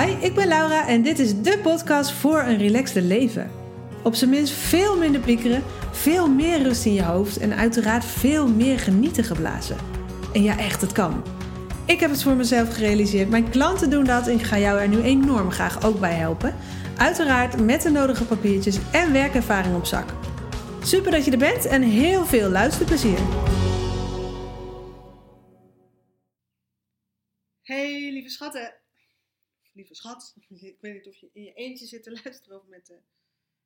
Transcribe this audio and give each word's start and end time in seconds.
Hi, 0.00 0.26
ik 0.26 0.34
ben 0.34 0.48
Laura 0.48 0.88
en 0.88 1.02
dit 1.02 1.18
is 1.18 1.40
de 1.42 1.58
podcast 1.62 2.12
voor 2.12 2.38
een 2.38 2.58
relaxte 2.58 3.02
leven. 3.02 3.50
Op 4.02 4.14
zijn 4.14 4.30
minst 4.30 4.52
veel 4.52 4.98
minder 4.98 5.20
piekeren, 5.20 5.62
veel 5.92 6.28
meer 6.28 6.62
rust 6.62 6.84
in 6.84 6.92
je 6.92 7.02
hoofd 7.02 7.38
en 7.38 7.54
uiteraard 7.54 8.04
veel 8.04 8.48
meer 8.48 8.78
genieten 8.78 9.24
geblazen. 9.24 9.76
En 10.32 10.42
ja, 10.42 10.58
echt, 10.58 10.80
het 10.80 10.92
kan. 10.92 11.22
Ik 11.86 12.00
heb 12.00 12.10
het 12.10 12.22
voor 12.22 12.34
mezelf 12.34 12.74
gerealiseerd, 12.74 13.28
mijn 13.28 13.50
klanten 13.50 13.90
doen 13.90 14.04
dat 14.04 14.26
en 14.26 14.34
ik 14.34 14.42
ga 14.42 14.58
jou 14.58 14.80
er 14.80 14.88
nu 14.88 15.02
enorm 15.02 15.50
graag 15.50 15.84
ook 15.84 16.00
bij 16.00 16.14
helpen. 16.14 16.54
Uiteraard 16.96 17.60
met 17.60 17.82
de 17.82 17.90
nodige 17.90 18.24
papiertjes 18.24 18.78
en 18.92 19.12
werkervaring 19.12 19.76
op 19.76 19.84
zak. 19.84 20.08
Super 20.82 21.10
dat 21.10 21.24
je 21.24 21.30
er 21.30 21.38
bent 21.38 21.66
en 21.66 21.82
heel 21.82 22.26
veel 22.26 22.48
luisterplezier. 22.48 23.18
Hey 27.62 28.10
lieve 28.12 28.30
schatten. 28.30 28.83
Lieve 29.74 29.94
schat. 29.94 30.34
Ik 30.48 30.76
weet 30.80 30.94
niet 30.94 31.06
of 31.06 31.16
je 31.16 31.30
in 31.32 31.42
je 31.42 31.52
eentje 31.52 31.86
zit 31.86 32.02
te 32.02 32.20
luisteren 32.22 32.60
of 32.60 32.66
met 32.66 32.90
uh, 32.90 32.96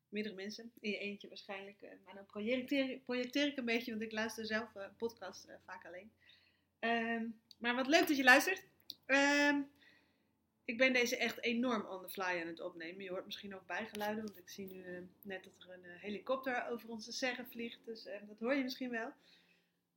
meerdere 0.09 0.35
mensen. 0.35 0.73
In 0.81 0.91
je 0.91 0.99
eentje 0.99 1.29
waarschijnlijk. 1.29 1.83
Uh, 1.83 1.91
maar 2.05 2.15
dan 2.15 2.27
projecteer, 2.27 3.47
ik 3.47 3.57
een 3.57 3.65
beetje, 3.65 3.91
want 3.91 4.03
ik 4.03 4.13
luister 4.13 4.47
zelf 4.47 4.75
uh, 4.75 4.87
podcast 4.97 5.47
vaak 5.65 5.87
alleen. 5.87 6.11
Um, 6.81 7.41
maar 7.59 7.75
wat 7.75 7.87
leuk 7.87 8.09
dat 8.09 8.17
je 8.17 8.25
luistert. 8.25 8.65
Um, 9.07 9.71
ik 10.65 10.79
ben 10.79 10.93
deze 10.93 11.17
echt 11.17 11.43
enorm 11.43 11.87
on 11.87 12.03
the 12.03 12.09
fly 12.09 12.41
aan 12.41 12.47
het 12.47 12.61
opnemen. 12.61 13.05
Je 13.05 13.11
hoort 13.11 13.25
misschien 13.25 13.55
ook 13.55 13.67
bijgeluiden, 13.67 14.25
want 14.25 14.39
ik 14.39 14.49
zie 14.49 14.67
nu 14.67 15.09
net 15.23 15.45
dat 15.45 15.53
er 15.59 15.75
een 15.75 15.99
helikopter 15.99 16.69
over 16.69 16.89
onze 16.89 17.13
zeggen 17.13 17.47
vliegt. 17.47 17.85
Dus 17.85 18.03
dat 18.03 18.39
hoor 18.39 18.55
je 18.55 18.63
misschien 18.63 18.91
wel. 18.91 19.13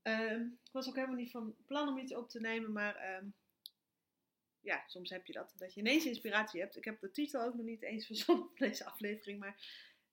Um, 0.03 0.59
ik 0.63 0.71
was 0.71 0.87
ook 0.87 0.95
helemaal 0.95 1.15
niet 1.15 1.31
van 1.31 1.55
plan 1.65 1.87
om 1.87 1.97
iets 1.97 2.15
op 2.15 2.29
te 2.29 2.39
nemen, 2.39 2.71
maar 2.71 3.23
ja, 4.61 4.83
soms 4.87 5.09
heb 5.09 5.25
je 5.25 5.33
dat. 5.33 5.53
Dat 5.57 5.73
je 5.73 5.79
ineens 5.79 6.05
inspiratie 6.05 6.59
hebt. 6.59 6.75
Ik 6.75 6.85
heb 6.85 6.99
de 6.99 7.11
titel 7.11 7.41
ook 7.41 7.55
nog 7.55 7.65
niet 7.65 7.81
eens 7.81 8.05
verzonnen 8.11 8.45
op 8.49 8.57
deze 8.57 8.85
aflevering, 8.85 9.39
maar 9.39 9.65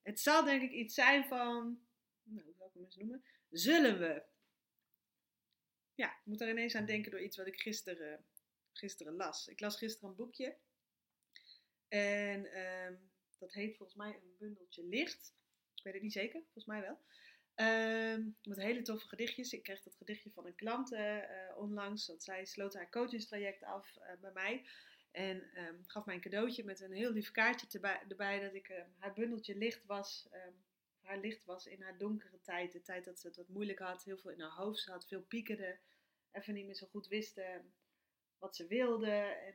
het 0.03 0.21
zal 0.21 0.45
denk 0.45 0.63
ik 0.63 0.73
iets 0.73 0.95
zijn 0.95 1.25
van, 1.25 1.81
nou, 2.23 2.45
hoe 2.45 2.55
zou 2.55 2.71
ik 2.71 2.75
hem 2.75 2.91
noemen? 2.99 3.25
Zullen 3.51 3.99
we? 3.99 4.23
Ja, 5.95 6.11
ik 6.11 6.25
moet 6.25 6.41
er 6.41 6.49
ineens 6.49 6.75
aan 6.75 6.87
denken 6.87 7.11
door 7.11 7.23
iets 7.23 7.37
wat 7.37 7.47
ik 7.47 7.61
gisteren 7.61 8.25
gisteren 8.79 9.17
las. 9.17 9.49
Ik 9.49 9.61
las 9.61 9.77
gisteren 9.77 10.11
een 10.11 10.17
boekje. 10.17 10.57
En 11.89 12.59
um, 12.59 13.11
dat 13.39 13.53
heet 13.53 13.77
volgens 13.77 13.99
mij 13.99 14.15
een 14.15 14.37
bundeltje 14.39 14.85
licht. 14.85 15.35
Ik 15.75 15.83
weet 15.83 15.95
het 15.95 16.03
niet 16.03 16.13
zeker, 16.13 16.41
volgens 16.43 16.65
mij 16.65 16.81
wel. 16.81 17.01
Um, 17.61 18.37
met 18.43 18.57
hele 18.57 18.83
toffe 18.83 19.09
gedichtjes. 19.09 19.53
Ik 19.53 19.63
kreeg 19.63 19.83
dat 19.83 19.97
gedichtje 19.97 20.31
van 20.31 20.47
een 20.47 20.55
klant 20.55 20.93
uh, 20.93 21.19
onlangs. 21.57 22.07
Want 22.07 22.23
zij 22.23 22.45
sloot 22.45 22.75
haar 22.75 22.91
coachingstraject 22.91 23.63
af 23.63 23.97
uh, 23.97 24.21
bij 24.21 24.33
mij. 24.33 24.67
En 25.11 25.59
um, 25.59 25.85
gaf 25.87 26.05
mij 26.05 26.15
een 26.15 26.21
cadeautje 26.21 26.65
met 26.65 26.81
een 26.81 26.93
heel 26.93 27.13
lief 27.13 27.31
kaartje 27.31 27.81
erbij, 28.09 28.41
dat 28.41 28.55
ik 28.55 28.85
haar 28.99 29.13
bundeltje 29.13 29.57
licht 29.57 29.87
was. 29.87 30.29
haar 31.03 31.19
licht 31.19 31.45
was 31.45 31.67
in 31.67 31.83
haar 31.83 31.99
donkere 31.99 32.41
tijd. 32.41 32.73
De 32.73 32.83
tijd 32.83 33.05
dat 33.05 33.21
ze 33.21 33.27
het 33.27 33.37
wat 33.37 33.49
moeilijk 33.49 33.79
had. 33.79 34.05
Heel 34.05 34.19
veel 34.19 34.31
in 34.31 34.41
haar 34.41 34.57
hoofd. 34.57 34.87
Had 34.87 35.07
veel 35.07 35.23
piekerde. 35.23 35.79
Even 36.33 36.55
niet 36.55 36.67
meer 36.67 36.75
zo 36.75 36.87
goed 36.87 37.09
wisten 37.09 37.73
wat 38.39 38.57
ze 38.57 38.67
wilde. 38.67 39.11
En 39.11 39.55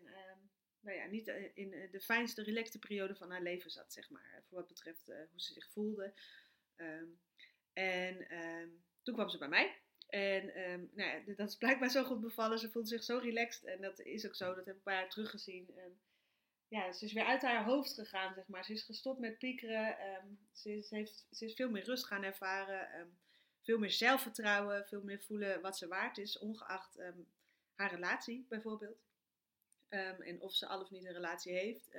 nou 0.79 0.97
ja, 0.97 1.05
niet 1.05 1.27
in 1.53 1.87
de 1.91 2.01
fijnste, 2.01 2.43
relaxte 2.43 2.79
periode 2.79 3.15
van 3.15 3.31
haar 3.31 3.41
leven 3.41 3.71
zat, 3.71 3.93
zeg 3.93 4.09
maar. 4.09 4.43
Voor 4.47 4.57
wat 4.57 4.67
betreft 4.67 5.05
hoe 5.05 5.41
ze 5.41 5.53
zich 5.53 5.71
voelde. 5.71 6.13
Um, 6.75 7.19
en 7.73 8.37
um, 8.37 8.83
toen 9.03 9.13
kwam 9.13 9.29
ze 9.29 9.37
bij 9.37 9.47
mij. 9.47 9.81
En 10.07 10.71
um, 10.71 10.89
nou 10.93 11.09
ja, 11.09 11.33
dat 11.35 11.49
is 11.49 11.57
blijkbaar 11.57 11.89
zo 11.89 12.03
goed 12.03 12.21
bevallen. 12.21 12.59
Ze 12.59 12.71
voelde 12.71 12.87
zich 12.87 13.03
zo 13.03 13.17
relaxed. 13.17 13.63
En 13.63 13.81
dat 13.81 13.99
is 13.99 14.25
ook 14.25 14.35
zo. 14.35 14.55
Dat 14.55 14.65
heb 14.65 14.75
ik 14.75 14.83
bij 14.83 14.95
haar 14.95 15.09
teruggezien. 15.09 15.69
En, 15.75 15.99
ja, 16.67 16.91
ze 16.91 17.05
is 17.05 17.13
weer 17.13 17.25
uit 17.25 17.41
haar 17.41 17.65
hoofd 17.65 17.93
gegaan, 17.93 18.33
zeg 18.33 18.47
maar. 18.47 18.65
Ze 18.65 18.73
is 18.73 18.83
gestopt 18.83 19.19
met 19.19 19.37
piekeren. 19.37 19.97
ze, 20.51 20.77
is, 20.77 20.89
heeft, 20.89 21.27
ze 21.31 21.49
veel 21.49 21.69
meer 21.69 21.83
rust 21.83 22.05
gaan 22.05 22.23
ervaren. 22.23 23.17
veel 23.61 23.79
meer 23.79 23.91
zelfvertrouwen. 23.91 24.87
Veel 24.87 25.03
meer 25.03 25.21
voelen 25.21 25.61
wat 25.61 25.77
ze 25.77 25.87
waard 25.87 26.17
is. 26.17 26.39
Ongeacht 26.39 26.97
haar 27.75 27.91
relatie 27.91 28.45
bijvoorbeeld. 28.49 28.97
En 29.89 30.41
of 30.41 30.55
ze 30.55 30.67
al 30.67 30.81
of 30.81 30.89
niet 30.89 31.05
een 31.05 31.13
relatie 31.13 31.53
heeft. 31.53 31.89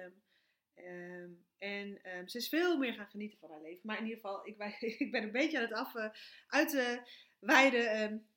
Um, 0.79 1.45
en 1.59 2.01
ze 2.27 2.39
is 2.39 2.49
veel 2.49 2.79
meer 2.79 2.93
gaan 2.93 3.07
genieten 3.07 3.39
van 3.39 3.51
haar 3.51 3.63
leven. 3.63 3.81
Maar 3.83 3.99
in 3.99 4.05
ieder 4.05 4.21
geval, 4.21 4.47
ik, 4.47 4.57
ik 5.05 5.11
ben 5.11 5.23
een 5.23 5.33
beetje 5.33 5.57
aan 5.57 5.63
het 5.65 5.73
af, 5.73 5.95
uh, 5.95 6.09
uit 6.47 7.01
wijden 7.39 8.29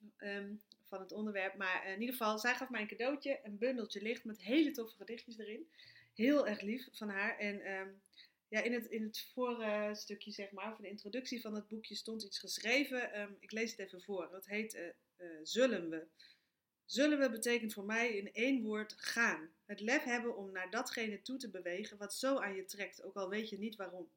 van 0.83 0.99
het 0.99 1.11
onderwerp. 1.11 1.55
Maar 1.55 1.85
uh, 1.85 1.91
in 1.91 1.99
ieder 1.99 2.15
geval, 2.15 2.39
zij 2.39 2.55
gaf 2.55 2.69
mij 2.69 2.81
een 2.81 2.87
cadeautje, 2.87 3.39
een 3.43 3.57
bundeltje 3.57 4.01
licht 4.01 4.23
met 4.23 4.41
hele 4.41 4.71
toffe 4.71 4.95
gedichtjes 4.95 5.37
erin. 5.37 5.69
Heel 6.13 6.47
erg 6.47 6.61
lief 6.61 6.87
van 6.91 7.09
haar. 7.09 7.37
En 7.37 7.61
ja, 8.47 8.61
in 8.61 8.73
het, 8.73 8.85
in 8.85 9.03
het 9.03 9.29
voorstukje, 9.33 10.31
zeg 10.31 10.51
maar, 10.51 10.73
van 10.73 10.81
de 10.81 10.89
introductie 10.89 11.41
van 11.41 11.55
het 11.55 11.67
boekje 11.67 11.95
stond 11.95 12.23
iets 12.23 12.39
geschreven. 12.39 13.35
ik 13.39 13.51
lees 13.51 13.71
het 13.71 13.79
even 13.79 14.01
voor. 14.01 14.29
Dat 14.31 14.45
heet 14.45 14.73
uh, 15.17 15.27
Zullen 15.43 15.89
we? 15.89 16.07
Zullen 16.87 17.19
we 17.19 17.29
betekent 17.29 17.73
voor 17.73 17.85
mij 17.85 18.15
in 18.15 18.33
één 18.33 18.63
woord 18.63 18.93
gaan. 18.97 19.49
Het 19.65 19.79
lef 19.79 20.03
hebben 20.03 20.37
om 20.37 20.51
naar 20.51 20.69
datgene 20.69 21.21
toe 21.21 21.37
te 21.37 21.49
bewegen 21.49 21.97
wat 21.97 22.13
zo 22.13 22.37
aan 22.37 22.55
je 22.55 22.65
trekt, 22.65 23.03
ook 23.03 23.15
al 23.15 23.29
weet 23.29 23.49
je 23.49 23.57
niet 23.57 23.75
waarom. 23.75 24.09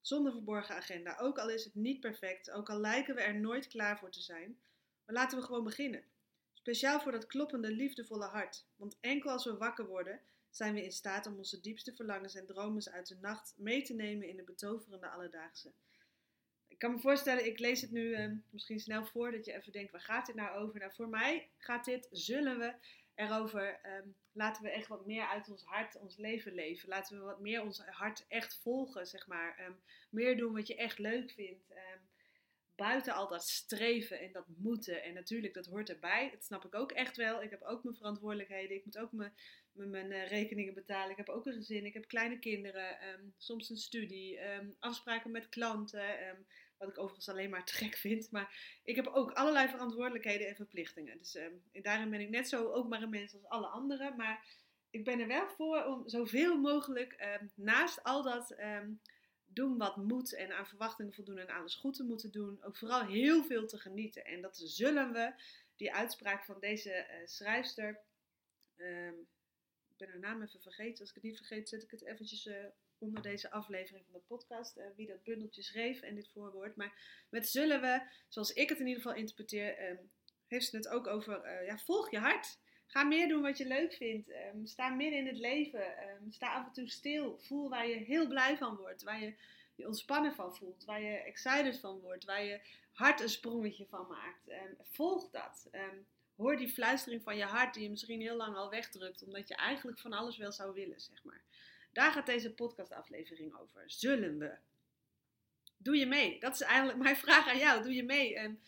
Zonder 0.00 0.32
verborgen 0.32 0.74
agenda, 0.74 1.18
ook 1.18 1.38
al 1.38 1.50
is 1.50 1.64
het 1.64 1.74
niet 1.74 2.00
perfect, 2.00 2.50
ook 2.50 2.70
al 2.70 2.80
lijken 2.80 3.14
we 3.14 3.20
er 3.20 3.40
nooit 3.40 3.66
klaar 3.66 3.98
voor 3.98 4.10
te 4.10 4.20
zijn. 4.20 4.58
Maar 5.04 5.14
laten 5.14 5.38
we 5.38 5.44
gewoon 5.44 5.64
beginnen. 5.64 6.04
Speciaal 6.52 7.00
voor 7.00 7.12
dat 7.12 7.26
kloppende, 7.26 7.70
liefdevolle 7.70 8.26
hart. 8.26 8.66
Want 8.76 8.96
enkel 9.00 9.30
als 9.30 9.44
we 9.44 9.56
wakker 9.56 9.86
worden, 9.86 10.20
zijn 10.50 10.74
we 10.74 10.84
in 10.84 10.92
staat 10.92 11.26
om 11.26 11.36
onze 11.36 11.60
diepste 11.60 11.94
verlangens 11.94 12.34
en 12.34 12.46
dromen 12.46 12.92
uit 12.92 13.08
de 13.08 13.16
nacht 13.20 13.54
mee 13.56 13.82
te 13.82 13.94
nemen 13.94 14.28
in 14.28 14.36
de 14.36 14.44
betoverende 14.44 15.08
alledaagse 15.08 15.72
kan 16.82 16.92
me 16.92 17.00
voorstellen, 17.00 17.46
ik 17.46 17.58
lees 17.58 17.80
het 17.80 17.90
nu 17.90 18.02
uh, 18.02 18.30
misschien 18.50 18.80
snel 18.80 19.04
voor, 19.04 19.32
dat 19.32 19.44
je 19.44 19.52
even 19.52 19.72
denkt, 19.72 19.92
waar 19.92 20.00
gaat 20.00 20.26
dit 20.26 20.34
nou 20.34 20.56
over? 20.56 20.80
Nou, 20.80 20.92
voor 20.92 21.08
mij 21.08 21.48
gaat 21.58 21.84
dit, 21.84 22.08
zullen 22.10 22.58
we 22.58 22.74
erover, 23.14 23.80
um, 23.98 24.14
laten 24.32 24.62
we 24.62 24.70
echt 24.70 24.86
wat 24.86 25.06
meer 25.06 25.26
uit 25.26 25.50
ons 25.50 25.64
hart 25.64 25.98
ons 25.98 26.16
leven 26.16 26.54
leven. 26.54 26.88
Laten 26.88 27.18
we 27.18 27.24
wat 27.24 27.40
meer 27.40 27.62
ons 27.62 27.78
hart 27.78 28.24
echt 28.28 28.58
volgen, 28.62 29.06
zeg 29.06 29.26
maar. 29.26 29.64
Um, 29.66 29.80
meer 30.10 30.36
doen 30.36 30.52
wat 30.52 30.66
je 30.66 30.76
echt 30.76 30.98
leuk 30.98 31.30
vindt. 31.30 31.70
Um, 31.70 32.00
buiten 32.74 33.14
al 33.14 33.28
dat 33.28 33.48
streven 33.48 34.20
en 34.20 34.32
dat 34.32 34.46
moeten. 34.56 35.02
En 35.02 35.14
natuurlijk, 35.14 35.54
dat 35.54 35.66
hoort 35.66 35.88
erbij. 35.88 36.30
Dat 36.30 36.44
snap 36.44 36.64
ik 36.64 36.74
ook 36.74 36.92
echt 36.92 37.16
wel. 37.16 37.42
Ik 37.42 37.50
heb 37.50 37.62
ook 37.62 37.82
mijn 37.82 37.96
verantwoordelijkheden. 37.96 38.76
Ik 38.76 38.84
moet 38.84 38.98
ook 38.98 39.12
mijn, 39.12 39.32
mijn, 39.72 40.10
uh, 40.10 40.26
rekeningen 40.26 40.74
betalen. 40.74 41.10
Ik 41.10 41.16
heb 41.16 41.28
ook 41.28 41.46
een 41.46 41.52
gezin. 41.52 41.84
Ik 41.84 41.94
heb 41.94 42.06
kleine 42.06 42.38
kinderen. 42.38 42.96
soms 43.36 43.70
een 43.70 43.76
studie. 43.76 44.40
afspraken 44.78 45.30
met 45.30 45.48
klanten. 45.48 46.04
Wat 46.82 46.90
ik 46.90 46.98
overigens 46.98 47.28
alleen 47.28 47.50
maar 47.50 47.64
te 47.64 47.74
gek 47.74 47.96
vind. 47.96 48.30
Maar 48.30 48.80
ik 48.84 48.96
heb 48.96 49.06
ook 49.06 49.32
allerlei 49.32 49.68
verantwoordelijkheden 49.68 50.48
en 50.48 50.56
verplichtingen. 50.56 51.18
Dus 51.18 51.34
um, 51.34 51.62
daarin 51.72 52.10
ben 52.10 52.20
ik 52.20 52.30
net 52.30 52.48
zo 52.48 52.70
ook 52.70 52.88
maar 52.88 53.02
een 53.02 53.10
mens 53.10 53.34
als 53.34 53.44
alle 53.44 53.66
anderen. 53.66 54.16
Maar 54.16 54.46
ik 54.90 55.04
ben 55.04 55.20
er 55.20 55.26
wel 55.26 55.48
voor 55.48 55.84
om 55.84 56.08
zoveel 56.08 56.58
mogelijk 56.58 57.38
um, 57.40 57.52
naast 57.54 58.02
al 58.02 58.22
dat 58.22 58.54
um, 58.58 59.00
doen 59.46 59.78
wat 59.78 59.96
moet 59.96 60.34
en 60.34 60.56
aan 60.56 60.66
verwachtingen 60.66 61.12
voldoen 61.12 61.38
en 61.38 61.48
alles 61.48 61.74
goed 61.74 61.94
te 61.94 62.04
moeten 62.04 62.30
doen, 62.30 62.62
ook 62.62 62.76
vooral 62.76 63.06
heel 63.06 63.44
veel 63.44 63.66
te 63.66 63.78
genieten. 63.78 64.24
En 64.24 64.40
dat 64.40 64.56
zullen 64.64 65.12
we, 65.12 65.32
die 65.76 65.94
uitspraak 65.94 66.44
van 66.44 66.60
deze 66.60 66.90
uh, 66.90 67.26
schrijfster. 67.26 68.00
ik 69.88 69.96
ben 69.96 70.08
haar 70.08 70.18
naam 70.18 70.42
even 70.42 70.60
vergeten. 70.60 71.00
Als 71.00 71.08
ik 71.08 71.14
het 71.14 71.24
niet 71.24 71.36
vergeet, 71.36 71.68
zet 71.68 71.82
ik 71.82 71.90
het 71.90 72.04
eventjes 72.04 72.46
uh, 72.46 72.64
onder 73.02 73.22
deze 73.22 73.50
aflevering 73.50 74.04
van 74.04 74.14
de 74.14 74.26
podcast 74.26 74.76
uh, 74.76 74.84
wie 74.96 75.06
dat 75.06 75.22
bundeltje 75.22 75.62
schreef 75.62 76.00
en 76.00 76.14
dit 76.14 76.28
voorwoord. 76.28 76.76
Maar 76.76 77.24
met 77.28 77.48
zullen 77.48 77.80
we, 77.80 78.02
zoals 78.28 78.52
ik 78.52 78.68
het 78.68 78.78
in 78.78 78.86
ieder 78.86 79.02
geval 79.02 79.18
interpreteer, 79.18 79.90
um, 79.90 80.10
heeft 80.46 80.66
ze 80.66 80.76
het 80.76 80.88
ook 80.88 81.06
over 81.06 81.44
uh, 81.44 81.66
ja, 81.66 81.78
volg 81.78 82.10
je 82.10 82.18
hart. 82.18 82.58
Ga 82.86 83.04
meer 83.04 83.28
doen 83.28 83.42
wat 83.42 83.58
je 83.58 83.66
leuk 83.66 83.92
vindt. 83.92 84.28
Um, 84.28 84.66
sta 84.66 84.88
midden 84.88 85.18
in 85.18 85.26
het 85.26 85.38
leven. 85.38 85.84
Um, 86.08 86.32
sta 86.32 86.54
af 86.54 86.66
en 86.66 86.72
toe 86.72 86.88
stil. 86.88 87.38
Voel 87.38 87.68
waar 87.68 87.88
je 87.88 87.94
heel 87.94 88.28
blij 88.28 88.56
van 88.56 88.76
wordt. 88.76 89.02
Waar 89.02 89.20
je 89.20 89.34
je 89.74 89.86
ontspannen 89.86 90.34
van 90.34 90.56
voelt. 90.56 90.84
Waar 90.84 91.02
je 91.02 91.16
excited 91.16 91.78
van 91.78 92.00
wordt. 92.00 92.24
Waar 92.24 92.44
je 92.44 92.60
hart 92.92 93.20
een 93.20 93.28
sprongetje 93.28 93.86
van 93.86 94.06
maakt. 94.08 94.50
volg 94.82 95.30
dat. 95.30 95.70
hoor 96.36 96.56
die 96.56 96.68
fluistering 96.68 97.22
van 97.22 97.36
je 97.36 97.44
hart 97.44 97.74
die 97.74 97.82
je 97.82 97.90
misschien 97.90 98.20
heel 98.20 98.36
lang 98.36 98.56
al 98.56 98.70
wegdrukt. 98.70 99.22
Omdat 99.22 99.48
je 99.48 99.54
eigenlijk 99.54 99.98
van 99.98 100.12
alles 100.12 100.36
wel 100.36 100.52
zou 100.52 100.74
willen, 100.74 101.00
zeg 101.00 101.24
maar. 101.24 101.42
Daar 101.92 102.12
gaat 102.12 102.26
deze 102.26 102.54
podcastaflevering 102.54 103.58
over. 103.58 103.82
Zullen 103.86 104.38
we? 104.38 104.56
Doe 105.76 105.96
je 105.96 106.06
mee? 106.06 106.40
Dat 106.40 106.54
is 106.54 106.60
eigenlijk 106.60 106.98
mijn 106.98 107.16
vraag 107.26 107.48
aan 107.48 107.58
jou. 107.58 107.82
Doe 107.82 107.94
je 107.94 108.04
mee? 108.04 108.36
En 108.36 108.60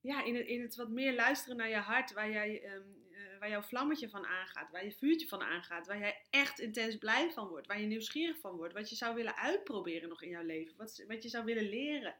ja, 0.00 0.24
in 0.24 0.34
het, 0.34 0.46
in 0.46 0.62
het 0.62 0.76
wat 0.76 0.88
meer 0.88 1.14
luisteren 1.14 1.56
naar 1.56 1.68
je 1.68 1.76
hart, 1.76 2.12
waar, 2.12 2.30
jij, 2.30 2.74
um, 2.74 3.06
uh, 3.10 3.38
waar 3.38 3.48
jouw 3.48 3.62
vlammetje 3.62 4.08
van 4.08 4.26
aangaat, 4.26 4.70
waar 4.70 4.84
je 4.84 4.92
vuurtje 4.92 5.28
van 5.28 5.42
aangaat, 5.42 5.86
waar 5.86 5.98
jij 5.98 6.26
echt 6.30 6.58
intens 6.58 6.98
blij 6.98 7.30
van 7.30 7.48
wordt, 7.48 7.66
waar 7.66 7.80
je 7.80 7.86
nieuwsgierig 7.86 8.38
van 8.38 8.56
wordt, 8.56 8.74
wat 8.74 8.90
je 8.90 8.96
zou 8.96 9.14
willen 9.14 9.36
uitproberen 9.36 10.08
nog 10.08 10.22
in 10.22 10.28
jouw 10.28 10.44
leven, 10.44 10.76
wat, 10.76 11.04
wat 11.08 11.22
je 11.22 11.28
zou 11.28 11.44
willen 11.44 11.68
leren, 11.68 12.16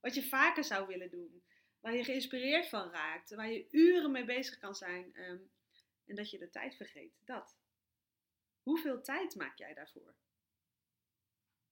wat 0.00 0.14
je 0.14 0.28
vaker 0.28 0.64
zou 0.64 0.86
willen 0.86 1.10
doen, 1.10 1.42
waar 1.80 1.94
je 1.94 2.04
geïnspireerd 2.04 2.68
van 2.68 2.90
raakt, 2.90 3.34
waar 3.34 3.50
je 3.50 3.66
uren 3.70 4.10
mee 4.10 4.24
bezig 4.24 4.58
kan 4.58 4.74
zijn 4.74 5.12
um, 5.30 5.50
en 6.06 6.14
dat 6.14 6.30
je 6.30 6.38
de 6.38 6.50
tijd 6.50 6.76
vergeet. 6.76 7.12
Dat. 7.24 7.56
Hoeveel 8.66 9.02
tijd 9.02 9.34
maak 9.34 9.58
jij 9.58 9.74
daarvoor? 9.74 10.14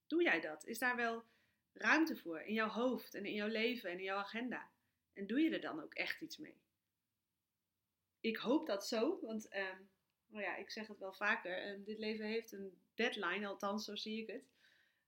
Doe 0.07 0.23
jij 0.23 0.41
dat? 0.41 0.67
Is 0.67 0.79
daar 0.79 0.97
wel 0.97 1.25
ruimte 1.73 2.17
voor 2.17 2.41
in 2.41 2.55
jouw 2.55 2.69
hoofd 2.69 3.15
en 3.15 3.25
in 3.25 3.35
jouw 3.35 3.49
leven 3.49 3.91
en 3.91 3.99
in 3.99 4.05
jouw 4.05 4.19
agenda? 4.19 4.71
En 5.13 5.27
doe 5.27 5.41
je 5.41 5.51
er 5.51 5.61
dan 5.61 5.83
ook 5.83 5.95
echt 5.95 6.21
iets 6.21 6.37
mee? 6.37 6.61
Ik 8.21 8.37
hoop 8.37 8.67
dat 8.67 8.87
zo, 8.87 9.19
want 9.21 9.49
ehm, 9.49 9.83
nou 10.27 10.45
ja, 10.45 10.57
ik 10.57 10.71
zeg 10.71 10.87
het 10.87 10.99
wel 10.99 11.13
vaker. 11.13 11.69
Um, 11.69 11.85
dit 11.85 11.99
leven 11.99 12.27
heeft 12.27 12.53
een 12.53 12.79
deadline, 12.95 13.47
althans 13.47 13.85
zo 13.85 13.95
zie 13.97 14.23
ik 14.23 14.27
het. 14.27 14.45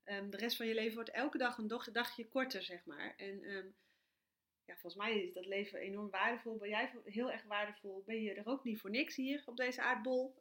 Um, 0.05 0.31
de 0.31 0.37
rest 0.37 0.57
van 0.57 0.67
je 0.67 0.75
leven 0.75 0.95
wordt 0.95 1.11
elke 1.11 1.39
dag 1.39 1.59
een 1.59 1.93
dagje 1.93 2.29
korter, 2.29 2.63
zeg 2.63 2.85
maar. 2.85 3.15
En 3.17 3.41
ja, 4.65 4.77
volgens 4.77 4.95
mij 4.95 5.23
is 5.23 5.33
dat 5.33 5.47
leven 5.47 5.79
enorm 5.79 6.11
waardevol. 6.11 6.57
Ben 6.57 6.69
jij 6.69 6.93
heel 7.05 7.33
erg 7.33 7.43
waardevol? 7.43 8.03
Ben 8.07 8.23
je 8.23 8.35
er 8.35 8.47
ook 8.47 8.65
niet 8.65 8.81
voor 8.81 8.91
niks 8.91 9.17
hier 9.17 9.43
op 9.47 9.57
deze 9.57 9.83
aardbol? 9.83 10.39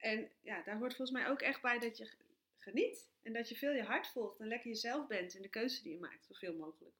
En 0.00 0.30
ja, 0.40 0.62
daar 0.62 0.78
hoort 0.78 0.94
volgens 0.94 1.18
mij 1.18 1.28
ook 1.28 1.40
echt 1.40 1.62
bij 1.62 1.78
dat 1.78 1.98
je 1.98 2.10
geniet. 2.58 3.10
En 3.22 3.32
dat 3.32 3.48
je 3.48 3.56
veel 3.56 3.72
je 3.72 3.82
hart 3.82 4.06
volgt 4.06 4.40
en 4.40 4.48
lekker 4.48 4.68
jezelf 4.68 5.06
bent 5.06 5.34
in 5.34 5.42
de 5.42 5.48
keuze 5.48 5.82
die 5.82 5.92
je 5.92 5.98
maakt, 5.98 6.26
zoveel 6.26 6.56
mogelijk. 6.56 6.94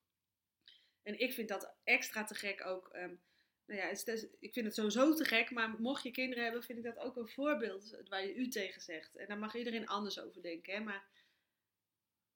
En 1.03 1.19
ik 1.19 1.33
vind 1.33 1.49
dat 1.49 1.75
extra 1.85 2.25
te 2.25 2.35
gek 2.35 2.67
ook. 2.67 2.91
Um, 2.95 3.21
nou 3.67 3.81
ja, 3.81 3.89
het 3.89 4.29
ik 4.39 4.53
vind 4.53 4.67
het 4.67 4.75
sowieso 4.75 5.15
te 5.15 5.25
gek, 5.25 5.51
maar 5.51 5.81
mocht 5.81 6.03
je 6.03 6.11
kinderen 6.11 6.45
hebben, 6.45 6.63
vind 6.63 6.79
ik 6.79 6.85
dat 6.85 6.99
ook 6.99 7.17
een 7.17 7.29
voorbeeld 7.29 7.97
waar 8.09 8.27
je 8.27 8.35
u 8.35 8.49
tegen 8.49 8.81
zegt. 8.81 9.17
En 9.17 9.27
daar 9.27 9.39
mag 9.39 9.55
iedereen 9.55 9.87
anders 9.87 10.21
over 10.21 10.43
denken. 10.43 10.75
Hè? 10.75 10.81
Maar 10.81 11.09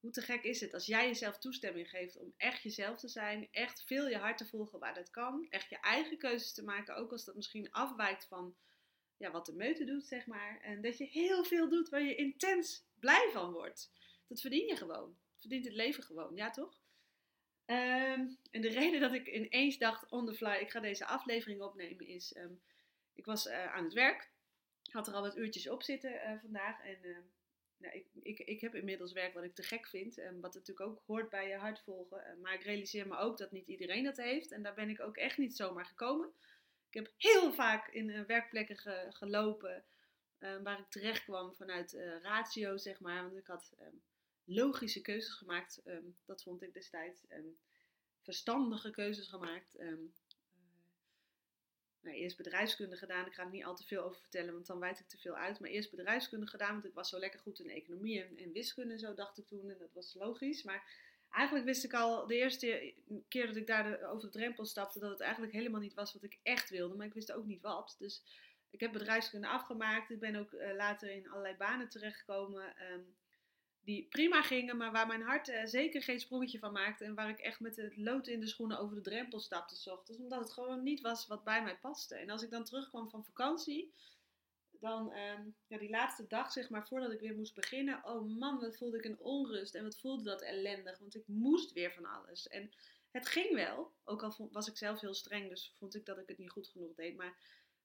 hoe 0.00 0.10
te 0.10 0.22
gek 0.22 0.42
is 0.42 0.60
het 0.60 0.74
als 0.74 0.86
jij 0.86 1.06
jezelf 1.06 1.38
toestemming 1.38 1.88
geeft 1.90 2.16
om 2.16 2.34
echt 2.36 2.62
jezelf 2.62 2.98
te 2.98 3.08
zijn, 3.08 3.48
echt 3.50 3.84
veel 3.86 4.08
je 4.08 4.16
hart 4.16 4.38
te 4.38 4.46
volgen 4.46 4.78
waar 4.78 4.94
dat 4.94 5.10
kan, 5.10 5.46
echt 5.48 5.70
je 5.70 5.80
eigen 5.80 6.18
keuzes 6.18 6.52
te 6.52 6.64
maken, 6.64 6.96
ook 6.96 7.12
als 7.12 7.24
dat 7.24 7.34
misschien 7.34 7.70
afwijkt 7.70 8.26
van 8.26 8.56
ja, 9.16 9.30
wat 9.30 9.46
de 9.46 9.52
meute 9.52 9.84
doet, 9.84 10.06
zeg 10.06 10.26
maar. 10.26 10.60
En 10.60 10.80
dat 10.80 10.98
je 10.98 11.04
heel 11.04 11.44
veel 11.44 11.68
doet 11.68 11.88
waar 11.88 12.02
je 12.02 12.14
intens 12.14 12.86
blij 12.98 13.30
van 13.32 13.52
wordt. 13.52 13.92
Dat 14.28 14.40
verdien 14.40 14.66
je 14.66 14.76
gewoon. 14.76 15.16
verdient 15.36 15.64
het 15.64 15.74
leven 15.74 16.02
gewoon, 16.02 16.36
ja 16.36 16.50
toch? 16.50 16.82
Ehm, 17.64 18.26
en 18.50 18.60
de 18.60 18.68
reden 18.80 19.00
dat 19.00 19.12
ik 19.12 19.26
ineens 19.26 19.78
dacht, 19.78 20.10
on 20.10 20.26
the 20.26 20.34
fly, 20.34 20.58
ik 20.60 20.70
ga 20.70 20.80
deze 20.80 21.06
aflevering 21.06 21.62
opnemen, 21.62 22.06
is... 22.06 22.32
Ehm, 22.32 22.52
ik 23.14 23.24
was 23.24 23.46
uh, 23.46 23.74
aan 23.74 23.84
het 23.84 23.92
werk. 23.92 24.30
Had 24.90 25.06
er 25.06 25.14
al 25.14 25.22
wat 25.22 25.36
uurtjes 25.36 25.68
op 25.68 25.82
zitten 25.82 26.12
uh, 26.12 26.40
vandaag. 26.40 26.84
En 26.84 26.98
nou, 27.76 27.94
ik, 27.94 28.06
ik, 28.22 28.38
ik 28.38 28.60
heb 28.60 28.74
inmiddels 28.74 29.12
werk 29.12 29.34
wat 29.34 29.44
ik 29.44 29.54
te 29.54 29.62
gek 29.62 29.86
vind. 29.86 30.18
Um, 30.18 30.40
wat 30.40 30.54
natuurlijk 30.54 30.88
ook 30.88 31.02
hoort 31.06 31.30
bij 31.30 31.48
je 31.48 31.56
hart 31.56 31.80
volgen. 31.80 32.40
maar 32.40 32.54
ik 32.54 32.62
realiseer 32.62 33.08
me 33.08 33.16
ook 33.16 33.38
dat 33.38 33.52
niet 33.52 33.68
iedereen 33.68 34.04
dat 34.04 34.16
heeft. 34.16 34.52
En 34.52 34.62
daar 34.62 34.74
ben 34.74 34.90
ik 34.90 35.00
ook 35.00 35.16
echt 35.16 35.38
niet 35.38 35.56
zomaar 35.56 35.84
gekomen. 35.86 36.32
Ik 36.94 37.00
heb 37.00 37.12
heel 37.16 37.52
vaak 37.52 37.88
in 37.88 38.26
werkplekken 38.26 38.76
ge, 38.76 39.06
gelopen. 39.08 39.84
waar 40.38 40.78
ik 40.78 40.88
terecht 40.88 41.22
kwam 41.24 41.54
vanuit 41.54 41.92
ratio, 42.22 42.76
zeg 42.76 43.00
maar. 43.00 43.22
Want 43.22 43.36
ik 43.36 43.46
had 43.46 43.72
logische 44.44 45.00
keuzes 45.00 45.34
gemaakt. 45.34 45.82
Ehm, 45.84 46.04
dat 46.24 46.42
vond 46.42 46.62
ik 46.62 46.74
destijds. 46.74 47.24
Um, 47.28 47.58
verstandige 48.22 48.90
keuzes 48.90 49.28
gemaakt. 49.28 49.80
Um, 49.80 50.14
nou, 52.00 52.16
eerst 52.16 52.36
bedrijfskunde 52.36 52.96
gedaan. 52.96 53.26
Ik 53.26 53.34
ga 53.34 53.42
er 53.42 53.50
niet 53.50 53.64
al 53.64 53.76
te 53.76 53.84
veel 53.84 54.02
over 54.02 54.20
vertellen, 54.20 54.52
want 54.52 54.66
dan 54.66 54.78
wijd 54.78 55.00
ik 55.00 55.08
te 55.08 55.18
veel 55.18 55.36
uit. 55.36 55.60
Maar 55.60 55.70
eerst 55.70 55.90
bedrijfskunde 55.90 56.46
gedaan, 56.46 56.72
want 56.72 56.84
ik 56.84 56.94
was 56.94 57.08
zo 57.08 57.18
lekker 57.18 57.40
goed 57.40 57.58
in 57.58 57.70
economie 57.70 58.24
en, 58.24 58.52
wiskunde 58.52 58.98
zo, 58.98 59.14
dacht 59.14 59.38
ik 59.38 59.46
toen. 59.46 59.70
En 59.70 59.78
dat 59.78 59.92
was 59.92 60.14
logisch. 60.14 60.62
Maar 60.62 61.12
eigenlijk 61.34 61.66
wist 61.66 61.84
ik 61.84 61.92
al 61.92 62.26
de 62.26 62.36
eerste 62.36 62.94
keer 63.28 63.46
dat 63.46 63.56
ik 63.56 63.66
daar 63.66 64.02
over 64.02 64.30
de 64.30 64.38
drempel 64.38 64.64
stapte, 64.64 64.98
dat 64.98 65.10
het 65.10 65.20
eigenlijk 65.20 65.52
helemaal 65.52 65.80
niet 65.80 65.94
was 65.94 66.12
wat 66.12 66.22
ik 66.22 66.38
echt 66.42 66.70
wilde. 66.70 66.94
Maar 66.94 67.06
ik 67.06 67.14
wist 67.14 67.32
ook 67.32 67.44
niet 67.44 67.62
wat. 67.62 67.96
Dus 67.98 68.22
ik 68.70 68.80
heb 68.80 68.92
bedrijfskunde 68.92 69.48
afgemaakt. 69.48 70.10
Ik 70.10 70.20
ben 70.20 70.36
ook 70.36 70.52
uh, 70.52 70.74
later 70.74 71.10
in 71.10 71.28
allerlei 71.28 71.56
banen 71.56 71.88
terechtgekomen 71.88 72.74
die 73.84 74.06
prima 74.08 74.42
gingen, 74.42 74.76
maar 74.76 74.92
waar 74.92 75.06
mijn 75.06 75.22
hart 75.22 75.48
uh, 75.48 75.64
zeker 75.64 76.02
geen 76.02 76.20
sprongetje 76.20 76.58
van 76.58 76.72
maakte. 76.72 77.04
En 77.04 77.14
waar 77.14 77.28
ik 77.28 77.38
echt 77.38 77.60
met 77.60 77.76
het 77.76 77.96
lood 77.96 78.26
in 78.26 78.40
de 78.40 78.46
schoenen 78.46 78.78
over 78.78 78.96
de 78.96 79.02
drempel 79.02 79.40
stapte 79.40 79.76
s. 79.76 79.88
Omdat 80.18 80.40
het 80.40 80.52
gewoon 80.52 80.82
niet 80.82 81.00
was 81.00 81.26
wat 81.26 81.44
bij 81.44 81.62
mij 81.62 81.76
paste. 81.76 82.14
En 82.14 82.30
als 82.30 82.42
ik 82.42 82.50
dan 82.50 82.64
terugkwam 82.64 83.08
van 83.08 83.24
vakantie, 83.24 83.92
dan 84.84 85.12
uh, 85.12 85.38
ja, 85.66 85.78
die 85.78 85.90
laatste 85.90 86.26
dag 86.26 86.52
zeg 86.52 86.70
maar 86.70 86.86
voordat 86.86 87.12
ik 87.12 87.20
weer 87.20 87.34
moest 87.34 87.54
beginnen. 87.54 88.04
Oh 88.04 88.38
man, 88.38 88.60
wat 88.60 88.76
voelde 88.76 88.98
ik 88.98 89.04
een 89.04 89.18
onrust 89.18 89.74
en 89.74 89.82
wat 89.82 89.98
voelde 89.98 90.22
dat 90.22 90.42
ellendig. 90.42 90.98
Want 90.98 91.14
ik 91.14 91.26
moest 91.26 91.72
weer 91.72 91.92
van 91.92 92.04
alles. 92.04 92.48
En 92.48 92.70
het 93.10 93.28
ging 93.28 93.54
wel, 93.54 93.92
ook 94.04 94.22
al 94.22 94.48
was 94.52 94.68
ik 94.68 94.76
zelf 94.76 95.00
heel 95.00 95.14
streng, 95.14 95.48
dus 95.48 95.74
vond 95.78 95.94
ik 95.94 96.04
dat 96.04 96.18
ik 96.18 96.28
het 96.28 96.38
niet 96.38 96.50
goed 96.50 96.68
genoeg 96.68 96.94
deed. 96.94 97.16
Maar 97.16 97.36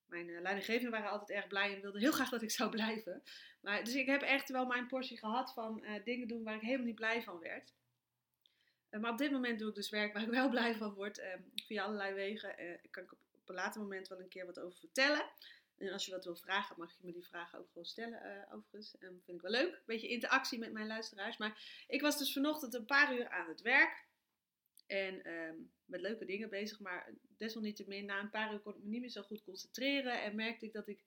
mijn 0.06 0.28
uh, 0.28 0.42
leidinggevenden 0.42 0.92
waren 0.92 1.10
altijd 1.10 1.30
erg 1.30 1.48
blij 1.48 1.76
en 1.76 1.82
wilden 1.82 2.02
heel 2.02 2.12
graag 2.18 2.30
dat 2.30 2.42
ik 2.42 2.52
zou 2.52 2.70
blijven. 2.70 3.24
Maar, 3.62 3.84
dus 3.84 3.96
ik 3.96 4.06
heb 4.06 4.22
echt 4.22 4.50
wel 4.50 4.66
mijn 4.66 4.88
portie 4.88 5.18
gehad 5.18 5.54
van 5.54 5.84
uh, 5.84 6.04
dingen 6.04 6.28
doen 6.28 6.44
waar 6.44 6.56
ik 6.56 6.62
helemaal 6.62 6.86
niet 6.86 6.96
blij 6.96 7.24
van 7.24 7.40
werd. 7.40 7.74
Uh, 8.92 9.00
maar 9.00 9.12
op 9.12 9.18
dit 9.18 9.32
moment 9.32 9.60
doe 9.60 9.70
ik 9.70 9.76
dus 9.76 9.90
werk 9.90 10.14
waar 10.14 10.24
ik 10.24 10.30
wel 10.30 10.50
blij 10.50 10.76
van 10.76 10.94
word. 10.94 11.18
Ehm, 11.18 11.42
via 11.56 11.84
allerlei 11.84 12.14
wegen. 12.14 12.56
Daar 12.58 12.80
kan 12.90 13.04
ik 13.04 13.12
op, 13.12 13.20
op, 13.32 13.50
een 13.50 13.56
later 13.56 13.82
moment 13.82 14.08
wel 14.08 14.20
een 14.20 14.30
keer 14.30 14.46
wat 14.46 14.60
over 14.60 14.80
vertellen. 14.80 15.26
En 15.80 15.94
als 15.94 16.06
je 16.06 16.12
wat 16.12 16.26
wil 16.26 16.36
vragen, 16.36 16.76
mag 16.78 16.92
je 16.92 17.06
me 17.06 17.12
die 17.12 17.26
vragen 17.26 17.60
ook 17.60 17.68
gewoon 17.68 17.86
stellen, 17.86 18.48
overigens. 18.52 18.96
Um, 19.00 19.22
vind 19.26 19.38
ik 19.38 19.42
wel 19.42 19.52
leuk. 19.52 19.74
Een 19.74 19.82
beetje 19.86 20.08
interactie 20.08 20.60
met 20.60 20.72
mijn 20.72 20.88
luisteraars. 20.88 21.38
Maar 21.38 21.86
ik 21.88 22.02
was 22.02 22.18
dus 22.18 22.34
vanochtend 22.34 22.74
een 22.74 22.86
paar 22.86 23.16
uur 23.16 23.30
aan 23.30 23.48
het 23.48 23.62
werk. 23.62 24.08
En 24.88 25.32
um, 25.32 25.72
met 25.86 26.02
leuke 26.02 26.26
dingen 26.26 26.50
bezig, 26.50 26.80
maar 26.80 27.14
desalniettemin 27.38 28.06
na 28.06 28.20
een 28.20 28.30
paar 28.30 28.54
uur 28.54 28.60
kon 28.60 28.76
ik 28.76 28.84
me 28.84 28.90
niet 28.90 29.02
meer 29.02 29.10
zo 29.10 29.22
goed 29.22 29.44
concentreren. 29.44 30.22
En 30.22 30.36
merkte 30.36 30.66
ik 30.66 30.74
dat 30.74 30.88
ik 30.88 31.04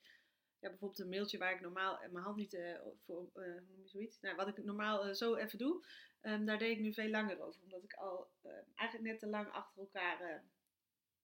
ja, 0.59 0.69
bijvoorbeeld 0.69 1.01
een 1.01 1.09
mailtje 1.09 1.39
waar 1.39 1.55
ik 1.55 1.61
normaal 1.61 1.99
mijn 2.11 2.25
hand 2.25 2.37
niet 2.37 2.53
uh, 2.53 2.79
voor, 3.05 3.31
uh, 3.35 3.45
hoe 3.45 3.63
noem 3.69 3.83
je 3.83 3.89
zoiets? 3.89 4.21
Nou, 4.21 4.37
wat 4.37 4.49
ik 4.49 4.65
normaal 4.65 5.09
uh, 5.09 5.15
zo 5.15 5.35
even 5.35 5.59
doe, 5.59 5.85
um, 6.23 6.45
daar 6.45 6.59
deed 6.59 6.77
ik 6.77 6.83
nu 6.83 6.93
veel 6.93 7.09
langer 7.09 7.41
over. 7.41 7.63
Omdat 7.63 7.83
ik 7.83 7.93
al 7.93 8.31
eigenlijk 8.75 9.11
net 9.11 9.19
te 9.19 9.27
lang 9.27 9.51
achter 9.51 9.81
elkaar 9.81 10.43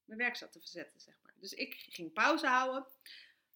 mijn 0.05 0.21
werk 0.21 0.37
zat 0.37 0.53
te 0.53 0.59
verzetten, 0.59 1.01
zeg 1.01 1.15
maar. 1.23 1.35
Dus 1.37 1.53
ik 1.53 1.75
ging 1.75 2.13
pauze 2.13 2.47
houden. 2.47 2.87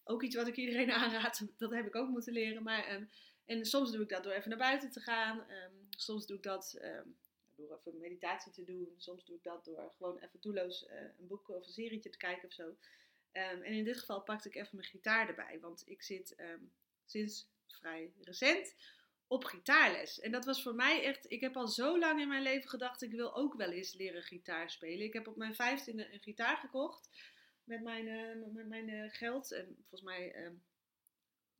Ook 0.03 0.23
iets 0.23 0.35
wat 0.35 0.47
ik 0.47 0.55
iedereen 0.55 0.91
aanraad, 1.01 1.47
dat 1.57 1.71
heb 1.71 1.85
ik 1.85 1.95
ook 1.95 2.09
moeten 2.09 2.33
leren. 2.33 2.63
Maar, 2.63 2.93
um, 2.93 3.09
en 3.45 3.65
soms 3.65 3.91
doe 3.91 4.01
ik 4.01 4.09
dat 4.09 4.23
door 4.23 4.33
even 4.33 4.49
naar 4.49 4.57
buiten 4.57 4.91
te 4.91 4.99
gaan. 4.99 5.39
Um, 5.39 5.87
soms 5.89 6.25
doe 6.25 6.37
ik 6.37 6.43
dat 6.43 6.77
door 7.55 7.79
even 7.85 7.99
meditatie 7.99 8.51
te 8.51 8.63
doen. 8.63 8.93
Soms 8.97 9.25
doe 9.25 9.35
ik 9.35 9.43
dat 9.43 9.65
door 9.65 9.91
gewoon 9.97 10.17
even 10.17 10.39
doelloos 10.41 10.83
uh, 10.83 11.01
een 11.19 11.27
boek 11.27 11.49
of 11.49 11.65
een 11.65 11.73
serietje 11.73 12.09
te 12.09 12.17
kijken 12.17 12.47
of 12.47 12.53
zo. 12.53 12.75
En 13.31 13.63
in 13.63 13.83
dit 13.83 13.99
geval 13.99 14.21
pakte 14.21 14.47
ik 14.47 14.55
even 14.55 14.75
mijn 14.77 14.87
gitaar 14.87 15.27
erbij. 15.27 15.59
Want 15.59 15.83
ik 15.85 16.03
zit 16.03 16.35
sinds 17.05 17.47
vrij 17.67 18.11
recent 18.21 18.75
op 19.27 19.43
gitaarles. 19.43 20.19
En 20.19 20.31
dat 20.31 20.45
was 20.45 20.63
voor 20.63 20.75
mij 20.75 21.03
echt. 21.03 21.31
Ik 21.31 21.41
heb 21.41 21.57
al 21.57 21.67
zo 21.67 21.99
lang 21.99 22.21
in 22.21 22.27
mijn 22.27 22.41
leven 22.41 22.69
gedacht: 22.69 23.01
ik 23.01 23.11
wil 23.11 23.35
ook 23.35 23.53
wel 23.53 23.71
eens 23.71 23.93
leren 23.93 24.23
gitaar 24.23 24.69
spelen. 24.69 25.05
Ik 25.05 25.13
heb 25.13 25.27
op 25.27 25.35
mijn 25.35 25.55
vijftiende 25.55 26.13
een 26.13 26.19
gitaar 26.19 26.57
gekocht. 26.57 27.09
Met 27.63 27.81
mijn, 27.81 28.07
uh, 28.07 28.53
met 28.53 28.67
mijn 28.67 28.89
uh, 28.89 29.11
geld. 29.11 29.51
En 29.51 29.65
volgens 29.65 30.01
mij 30.01 30.35
uh, 30.35 30.49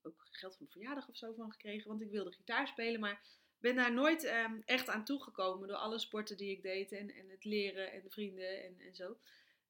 ook 0.01 0.27
geld 0.31 0.57
van 0.57 0.67
verjaardag 0.69 1.09
of 1.09 1.17
zo 1.17 1.33
van 1.33 1.51
gekregen. 1.51 1.87
Want 1.87 2.01
ik 2.01 2.11
wilde 2.11 2.31
gitaar 2.31 2.67
spelen. 2.67 2.99
Maar 2.99 3.21
ben 3.59 3.75
daar 3.75 3.93
nooit 3.93 4.23
um, 4.23 4.61
echt 4.65 4.89
aan 4.89 5.05
toegekomen 5.05 5.67
door 5.67 5.77
alle 5.77 5.99
sporten 5.99 6.37
die 6.37 6.51
ik 6.51 6.61
deed 6.61 6.91
en, 6.91 7.13
en 7.15 7.29
het 7.29 7.45
leren 7.45 7.91
en 7.91 8.01
de 8.01 8.09
vrienden 8.09 8.63
en, 8.63 8.79
en 8.79 8.95
zo. 8.95 9.17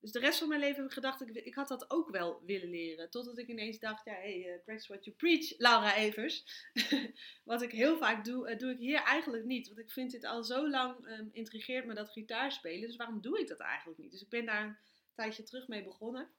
Dus 0.04 0.12
de 0.12 0.20
rest 0.20 0.40
van 0.40 0.48
mijn 0.48 0.60
leven 0.60 0.76
heb 0.76 0.86
ik 0.86 0.94
gedacht, 0.94 1.22
ik, 1.22 1.30
ik 1.30 1.56
had 1.56 1.68
dat 1.68 1.92
ook 1.92 2.10
wel 2.10 2.42
willen 2.46 2.70
leren. 2.70 3.10
Totdat 3.10 3.38
ik 3.38 3.48
ineens 3.48 3.80
dacht, 3.80 4.06
ja, 4.06 4.14
hey, 4.14 4.38
uh, 4.38 4.64
practice 4.64 4.88
what 4.88 5.06
you 5.06 5.16
preach, 5.16 5.58
Laura 5.58 5.96
Evers. 5.96 6.46
wat 7.44 7.62
ik 7.62 7.72
heel 7.72 7.98
vaak 7.98 8.26
doe, 8.26 8.56
doe 8.56 8.72
ik 8.72 8.78
hier 8.78 9.02
eigenlijk 9.02 9.44
niet. 9.44 9.68
Want 9.68 9.80
ik 9.80 9.92
vind 9.92 10.12
dit 10.12 10.26
al 10.26 10.44
zo 10.44 10.70
lang, 10.70 11.08
um, 11.08 11.30
intrigeert 11.32 11.86
me 11.86 11.94
dat 11.94 12.10
gitaarspelen. 12.10 12.88
Dus 12.88 12.96
waarom 12.96 13.22
doe 13.22 13.40
ik 13.40 13.48
dat 13.48 13.60
eigenlijk 13.60 14.00
niet? 14.00 14.12
Dus 14.12 14.22
ik 14.22 14.30
ben 14.30 14.46
daar 14.46 14.82
tijdje 15.16 15.44
terug 15.44 15.68
mee 15.68 15.84
begonnen. 15.84 16.30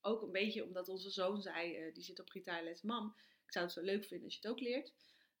Ook 0.00 0.22
een 0.22 0.32
beetje 0.32 0.64
omdat 0.64 0.88
onze 0.88 1.10
zoon 1.10 1.42
zei, 1.42 1.86
uh, 1.86 1.94
die 1.94 2.02
zit 2.02 2.20
op 2.20 2.28
gitaarles, 2.28 2.82
mam, 2.82 3.14
ik 3.46 3.52
zou 3.52 3.64
het 3.64 3.74
zo 3.74 3.82
leuk 3.82 4.04
vinden 4.04 4.24
als 4.24 4.34
je 4.34 4.40
het 4.40 4.50
ook 4.50 4.60
leert. 4.60 4.92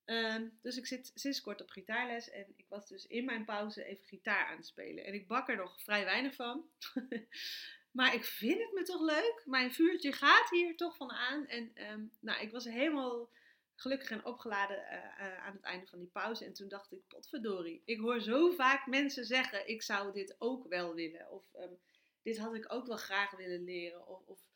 Um, 0.06 0.58
dus 0.62 0.76
ik 0.76 0.86
zit 0.86 1.10
sinds 1.14 1.40
kort 1.40 1.60
op 1.60 1.70
gitaarles 1.70 2.30
en 2.30 2.52
ik 2.56 2.66
was 2.68 2.88
dus 2.88 3.06
in 3.06 3.24
mijn 3.24 3.44
pauze 3.44 3.84
even 3.84 4.04
gitaar 4.04 4.46
aan 4.46 4.56
het 4.56 4.66
spelen. 4.66 5.04
En 5.04 5.14
ik 5.14 5.26
bak 5.26 5.48
er 5.48 5.56
nog 5.56 5.82
vrij 5.82 6.04
weinig 6.04 6.34
van. 6.34 6.68
maar 7.98 8.14
ik 8.14 8.24
vind 8.24 8.60
het 8.60 8.72
me 8.72 8.82
toch 8.82 9.00
leuk. 9.00 9.42
Mijn 9.44 9.72
vuurtje 9.72 10.12
gaat 10.12 10.50
hier 10.50 10.76
toch 10.76 10.96
van 10.96 11.10
aan. 11.10 11.46
En 11.46 11.90
um, 11.90 12.12
nou, 12.20 12.42
ik 12.42 12.50
was 12.50 12.64
helemaal 12.64 13.30
gelukkig 13.74 14.10
en 14.10 14.24
opgeladen 14.24 14.76
uh, 14.78 14.92
uh, 14.92 15.46
aan 15.46 15.54
het 15.54 15.62
einde 15.62 15.86
van 15.86 15.98
die 15.98 16.08
pauze. 16.08 16.44
En 16.44 16.52
toen 16.52 16.68
dacht 16.68 16.92
ik, 16.92 17.06
potverdorie. 17.08 17.82
Ik 17.84 17.98
hoor 17.98 18.20
zo 18.20 18.50
vaak 18.50 18.86
mensen 18.86 19.24
zeggen, 19.24 19.68
ik 19.68 19.82
zou 19.82 20.12
dit 20.12 20.36
ook 20.38 20.68
wel 20.68 20.94
willen. 20.94 21.30
Of 21.30 21.44
um, 21.54 21.78
dit 22.24 22.38
had 22.38 22.54
ik 22.54 22.72
ook 22.72 22.86
wel 22.86 22.96
graag 22.96 23.30
willen 23.30 23.64
leren. 23.64 24.06
Of, 24.06 24.26
of 24.26 24.52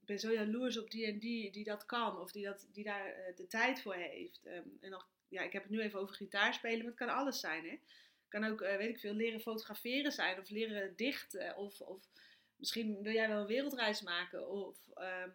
ik 0.00 0.04
ben 0.04 0.18
zo 0.18 0.32
jaloers 0.32 0.78
op 0.78 0.90
die 0.90 1.06
en 1.06 1.18
die 1.18 1.52
die 1.52 1.64
dat 1.64 1.86
kan 1.86 2.18
of 2.18 2.32
die, 2.32 2.44
dat, 2.44 2.68
die 2.72 2.84
daar 2.84 3.08
uh, 3.08 3.36
de 3.36 3.46
tijd 3.46 3.82
voor 3.82 3.94
heeft. 3.94 4.46
Um, 4.46 4.78
en 4.80 4.90
nog, 4.90 5.08
ja, 5.28 5.42
ik 5.42 5.52
heb 5.52 5.62
het 5.62 5.70
nu 5.70 5.80
even 5.80 6.00
over 6.00 6.14
gitaar 6.14 6.54
spelen, 6.54 6.78
maar 6.78 6.86
het 6.86 6.96
kan 6.96 7.08
alles 7.08 7.40
zijn. 7.40 7.64
Het 7.64 7.80
kan 8.28 8.44
ook, 8.44 8.60
uh, 8.60 8.76
weet 8.76 8.88
ik 8.88 8.98
veel, 8.98 9.14
leren 9.14 9.40
fotograferen 9.40 10.12
zijn 10.12 10.38
of 10.38 10.50
leren 10.50 10.96
dichten. 10.96 11.56
Of, 11.56 11.80
of 11.80 12.08
misschien 12.56 13.02
wil 13.02 13.12
jij 13.12 13.28
wel 13.28 13.40
een 13.40 13.46
wereldreis 13.46 14.02
maken 14.02 14.48
of 14.48 14.76
um, 14.96 15.32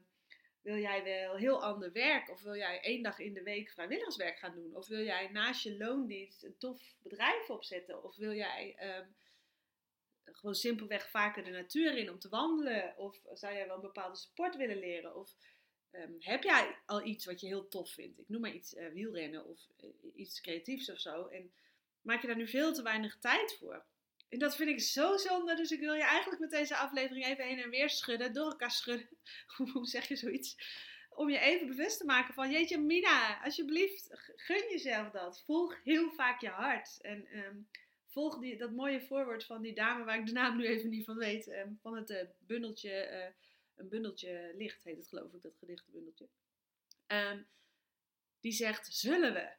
Wil 0.62 0.78
jij 0.78 1.04
wel 1.04 1.36
heel 1.36 1.64
ander 1.64 1.92
werk? 1.92 2.30
Of 2.30 2.42
wil 2.42 2.56
jij 2.56 2.82
één 2.82 3.04
dag 3.04 3.20
in 3.20 3.34
de 3.34 3.44
week 3.44 3.70
vrijwilligerswerk 3.70 4.38
gaan 4.38 4.56
doen? 4.56 4.76
Of 4.76 4.88
wil 4.88 5.04
jij 5.04 5.28
naast 5.28 5.64
je 5.64 5.78
loondienst 5.78 6.44
een 6.44 6.58
tof 6.58 6.96
bedrijf 7.02 7.50
opzetten? 7.50 8.04
Of 8.04 8.16
wil 8.16 8.34
jij 8.34 8.74
ehm, 8.78 9.06
gewoon 10.32 10.56
simpelweg 10.56 11.10
vaker 11.10 11.44
de 11.44 11.50
natuur 11.50 11.98
in 11.98 12.10
om 12.10 12.20
te 12.20 12.30
wandelen? 12.30 12.98
Of 12.98 13.20
zou 13.34 13.54
jij 13.54 13.68
wel 13.68 13.76
een 13.76 13.82
bepaalde 13.82 14.18
sport 14.18 14.56
willen 14.56 14.80
leren? 14.80 15.16
Of 15.16 15.36
ehm, 15.92 16.12
heb 16.20 16.44
jij 16.44 16.78
al 16.86 17.06
iets 17.06 17.26
wat 17.26 17.40
je 17.40 17.48
heel 17.48 17.68
tof 17.68 17.92
vindt? 17.92 18.20
Ik 18.20 18.30
noem 18.30 18.42
maar 18.42 18.54
iets 18.54 18.74
uh, 18.74 18.88
wielrennen 18.88 19.46
of 19.46 19.68
uh, 19.84 19.90
iets 20.16 20.42
creatiefs 20.42 20.92
of 20.92 21.00
zo. 21.00 21.28
En 21.28 21.52
maak 22.02 22.22
je 22.22 22.28
daar 22.28 22.36
nu 22.36 22.48
veel 22.48 22.74
te 22.74 22.82
weinig 22.82 23.18
tijd 23.20 23.58
voor? 23.60 23.86
En 24.30 24.40
dat 24.40 24.56
vind 24.56 24.70
ik 24.70 24.80
zo 24.80 25.18
zonde. 25.18 25.56
Dus 25.56 25.72
ik 25.72 25.80
wil 25.80 25.94
je 25.94 26.04
eigenlijk 26.04 26.42
met 26.42 26.52
deze 26.52 26.76
aflevering 26.76 27.26
even 27.26 27.46
heen 27.46 27.62
en 27.62 27.70
weer 27.70 27.90
schudden. 27.90 28.34
Door 28.34 28.50
elkaar 28.50 28.72
schudden. 28.72 29.10
Hoe 29.74 29.88
zeg 29.88 30.08
je 30.08 30.16
zoiets? 30.16 30.58
Om 31.10 31.30
je 31.30 31.40
even 31.40 31.68
bewust 31.68 31.98
te 31.98 32.06
maken 32.06 32.34
van... 32.34 32.52
Jeetje 32.52 32.78
Mina, 32.78 33.44
alsjeblieft, 33.44 34.10
gun 34.36 34.70
jezelf 34.70 35.10
dat. 35.10 35.44
Volg 35.46 35.84
heel 35.84 36.12
vaak 36.12 36.42
je 36.42 36.50
hart. 36.50 37.02
En 37.02 37.38
um, 37.38 37.70
volg 38.20 38.40
die, 38.40 38.58
dat 38.58 38.72
mooie 38.72 39.02
voorwoord 39.02 39.46
van 39.46 39.62
die 39.62 39.74
dame... 39.74 40.04
waar 40.04 40.20
ik 40.20 40.26
de 40.26 40.32
naam 40.32 40.58
nu 40.58 40.66
even 40.66 40.90
niet 40.90 41.06
van 41.06 41.18
weet. 41.18 41.48
Um, 41.48 41.78
van 41.82 41.96
het 41.96 42.10
uh, 42.10 42.22
bundeltje... 42.38 43.10
Uh, 43.12 43.48
een 43.76 43.90
bundeltje 43.90 44.54
licht 44.56 44.84
heet 44.84 44.98
het 44.98 45.08
geloof 45.08 45.34
ik, 45.34 45.42
dat 45.42 45.58
gedichtenbundeltje. 45.60 46.28
Um, 47.08 47.48
die 48.40 48.52
zegt, 48.52 48.94
zullen 48.94 49.34
we? 49.34 49.50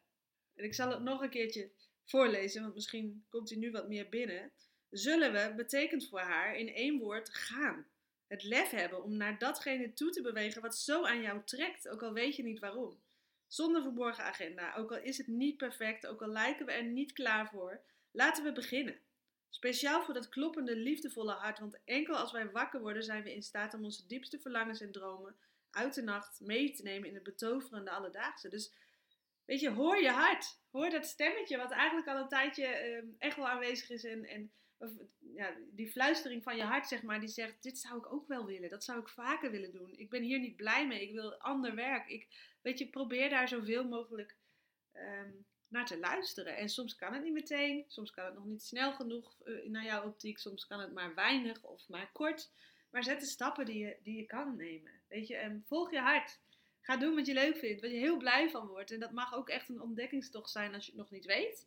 En 0.55 0.65
ik 0.65 0.75
zal 0.75 0.91
het 0.91 1.03
nog 1.03 1.23
een 1.23 1.31
keertje 1.31 1.71
voorlezen, 2.05 2.63
want 2.63 2.75
misschien 2.75 3.25
komt 3.29 3.49
hij 3.49 3.59
nu 3.59 3.71
wat 3.71 3.89
meer 3.89 4.09
binnen. 4.09 4.53
Zullen 4.91 5.33
we 5.33 5.55
betekent 5.57 6.09
voor 6.09 6.21
haar 6.21 6.57
in 6.57 6.75
één 6.75 6.99
woord 6.99 7.29
gaan. 7.35 7.87
Het 8.27 8.43
lef 8.43 8.71
hebben 8.71 9.03
om 9.03 9.17
naar 9.17 9.39
datgene 9.39 9.93
toe 9.93 10.11
te 10.11 10.23
bewegen 10.23 10.63
wat 10.63 10.77
zo 10.77 11.05
aan 11.05 11.23
jou 11.23 11.45
trekt, 11.45 11.89
ook 11.89 12.03
al 12.03 12.13
weet 12.13 12.37
je 12.37 12.43
niet 12.43 12.59
waarom. 12.59 13.01
Zonder 13.47 13.83
verborgen 13.83 14.25
agenda, 14.25 14.75
ook 14.75 14.93
al 14.93 14.99
is 14.99 15.19
het 15.19 15.27
niet 15.27 15.57
perfect, 15.57 16.07
ook 16.07 16.23
al 16.23 16.29
lijken 16.29 16.67
we 16.67 16.73
er 16.73 16.85
niet 16.85 17.13
klaar 17.13 17.49
voor, 17.49 17.83
laten 18.11 18.45
we 18.45 18.53
beginnen. 18.53 19.01
Speciaal 19.49 20.03
voor 20.03 20.15
dat 20.15 20.29
kloppende, 20.29 20.77
liefdevolle 20.77 21.33
hart, 21.33 21.59
want 21.59 21.79
enkel 21.85 22.17
als 22.17 22.33
wij 22.33 22.51
wakker 22.51 22.81
worden 22.81 23.03
zijn 23.03 23.23
we 23.23 23.35
in 23.35 23.43
staat 23.43 23.75
om 23.75 23.85
onze 23.85 24.07
diepste 24.07 24.39
verlangens 24.39 24.81
en 24.81 24.93
dromen 24.93 25.37
uit 25.71 25.95
de 25.95 26.03
nacht 26.03 26.41
mee 26.41 26.73
te 26.73 26.83
nemen 26.83 27.09
in 27.09 27.15
het 27.15 27.23
betoverende 27.23 27.91
alledaagse. 27.91 28.49
Dus 28.49 28.73
weet 29.45 29.61
je, 29.61 29.71
hoor 29.71 30.03
je 30.03 30.11
hart. 30.11 30.59
Hoor 30.71 30.91
dat 30.91 31.07
stemmetje 31.07 31.57
wat 31.57 31.71
eigenlijk 31.71 32.09
al 32.09 32.17
een 32.17 32.29
tijdje 32.29 32.65
uh, 32.65 33.15
echt 33.19 33.37
wel 33.37 33.49
aanwezig 33.49 33.91
is. 33.91 34.05
En, 34.05 34.25
en 34.25 34.53
ja, 35.35 35.57
die 35.71 35.91
fluistering 35.91 36.43
van 36.43 36.57
je 36.57 36.63
hart, 36.63 36.89
zeg 36.89 37.03
maar, 37.03 37.21
die 37.21 37.29
zegt: 37.29 37.63
Dit 37.63 37.79
zou 37.79 37.99
ik 37.99 38.13
ook 38.13 38.27
wel 38.27 38.47
willen. 38.47 38.69
Dat 38.69 38.85
zou 38.85 39.01
ik 39.01 39.09
vaker 39.09 39.51
willen 39.51 39.73
doen. 39.73 39.93
Ik 39.97 40.11
ben 40.11 40.23
hier 40.23 40.39
niet 40.39 40.57
blij 40.57 40.87
mee. 40.87 41.03
Ik 41.03 41.13
wil 41.13 41.35
ander 41.35 41.75
werk. 41.75 42.09
Ik, 42.09 42.27
weet 42.63 42.79
je, 42.79 42.89
probeer 42.89 43.31
daar 43.31 43.49
zoveel 43.49 43.89
mogelijk 43.89 44.37
um, 44.93 45.47
naar 45.71 45.87
te 45.87 45.99
luisteren. 45.99 46.57
En 46.57 46.69
soms 46.69 46.97
kan 46.97 47.13
het 47.13 47.23
niet 47.23 47.33
meteen. 47.33 47.85
Soms 47.89 48.11
kan 48.11 48.25
het 48.25 48.35
nog 48.35 48.45
niet 48.45 48.63
snel 48.63 48.93
genoeg 48.93 49.37
uh, 49.45 49.69
naar 49.69 49.85
jouw 49.85 50.07
optiek. 50.07 50.39
Soms 50.39 50.67
kan 50.67 50.81
het 50.81 50.93
maar 50.93 51.15
weinig 51.15 51.63
of 51.63 51.89
maar 51.89 52.11
kort. 52.13 52.51
Maar 52.91 53.05
zet 53.05 53.21
de 53.21 53.27
stappen 53.27 53.67
die 53.67 53.79
je, 53.79 53.97
die 54.03 54.17
je 54.17 54.27
kan 54.27 54.57
nemen. 54.57 54.93
Weet 55.09 55.27
je, 55.27 55.37
en 55.37 55.65
volg 55.67 55.91
je 55.91 55.99
hart. 55.99 56.39
Ga 56.81 56.97
doen 56.97 57.15
wat 57.15 57.27
je 57.27 57.35
leuk 57.35 57.57
vindt, 57.57 57.81
wat 57.81 57.91
je 57.91 57.97
heel 57.97 58.17
blij 58.17 58.51
van 58.51 58.67
wordt. 58.67 58.91
En 58.91 59.01
dat 59.01 59.13
mag 59.13 59.35
ook 59.35 59.49
echt 59.49 59.69
een 59.69 59.81
ontdekkingstocht 59.81 60.51
zijn 60.51 60.75
als 60.75 60.85
je 60.85 60.91
het 60.91 61.01
nog 61.01 61.11
niet 61.11 61.25
weet. 61.25 61.67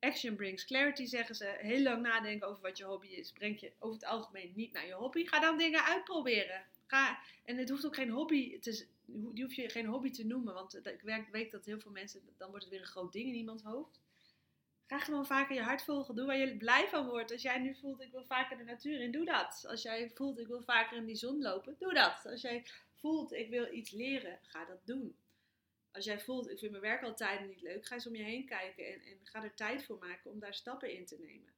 Action 0.00 0.36
brings 0.36 0.64
clarity, 0.64 1.06
zeggen 1.06 1.34
ze. 1.34 1.56
Heel 1.58 1.82
lang 1.82 2.02
nadenken 2.02 2.48
over 2.48 2.62
wat 2.62 2.78
je 2.78 2.84
hobby 2.84 3.06
is, 3.06 3.32
brengt 3.32 3.60
je 3.60 3.72
over 3.78 4.00
het 4.00 4.08
algemeen 4.08 4.52
niet 4.54 4.72
naar 4.72 4.86
je 4.86 4.92
hobby. 4.92 5.26
Ga 5.26 5.40
dan 5.40 5.58
dingen 5.58 5.84
uitproberen. 5.84 6.64
Ga, 6.86 7.18
en 7.44 7.56
het 7.56 7.68
hoeft 7.68 7.86
ook 7.86 7.94
geen 7.94 8.10
hobby 8.10 8.58
te, 8.58 8.86
die 9.06 9.44
hoef 9.44 9.54
je 9.54 9.68
geen 9.68 9.86
hobby 9.86 10.10
te 10.10 10.26
noemen, 10.26 10.54
want 10.54 10.86
ik 10.86 11.28
weet 11.30 11.50
dat 11.50 11.64
heel 11.64 11.80
veel 11.80 11.90
mensen, 11.90 12.20
dan 12.36 12.48
wordt 12.48 12.64
het 12.64 12.72
weer 12.72 12.82
een 12.82 12.86
groot 12.86 13.12
ding 13.12 13.28
in 13.28 13.34
iemands 13.34 13.62
hoofd. 13.62 14.00
Ga 14.86 14.98
gewoon 14.98 15.26
vaker 15.26 15.54
je 15.54 15.62
hart 15.62 15.82
volgen. 15.82 16.14
Doe 16.14 16.26
waar 16.26 16.36
je 16.36 16.56
blij 16.56 16.88
van 16.88 17.08
wordt. 17.08 17.32
Als 17.32 17.42
jij 17.42 17.58
nu 17.58 17.74
voelt, 17.74 18.00
ik 18.00 18.10
wil 18.10 18.24
vaker 18.24 18.56
de 18.56 18.64
natuur 18.64 19.00
in, 19.00 19.10
doe 19.10 19.24
dat. 19.24 19.64
Als 19.68 19.82
jij 19.82 20.10
voelt, 20.14 20.38
ik 20.38 20.46
wil 20.46 20.62
vaker 20.62 20.96
in 20.96 21.04
die 21.04 21.16
zon 21.16 21.42
lopen, 21.42 21.76
doe 21.78 21.94
dat. 21.94 22.26
Als 22.26 22.40
jij 22.40 22.66
voelt, 22.94 23.32
ik 23.32 23.50
wil 23.50 23.72
iets 23.72 23.90
leren, 23.90 24.38
ga 24.42 24.64
dat 24.64 24.86
doen. 24.86 25.16
Als 25.92 26.04
jij 26.04 26.20
voelt, 26.20 26.50
ik 26.50 26.58
vind 26.58 26.70
mijn 26.70 26.82
werk 26.82 27.02
altijd 27.02 27.46
niet 27.46 27.62
leuk, 27.62 27.86
ga 27.86 27.94
eens 27.94 28.06
om 28.06 28.14
je 28.14 28.22
heen 28.22 28.46
kijken 28.46 28.86
en, 28.86 29.02
en 29.02 29.18
ga 29.22 29.42
er 29.42 29.54
tijd 29.54 29.84
voor 29.84 29.98
maken 29.98 30.30
om 30.30 30.38
daar 30.38 30.54
stappen 30.54 30.92
in 30.92 31.06
te 31.06 31.18
nemen. 31.18 31.52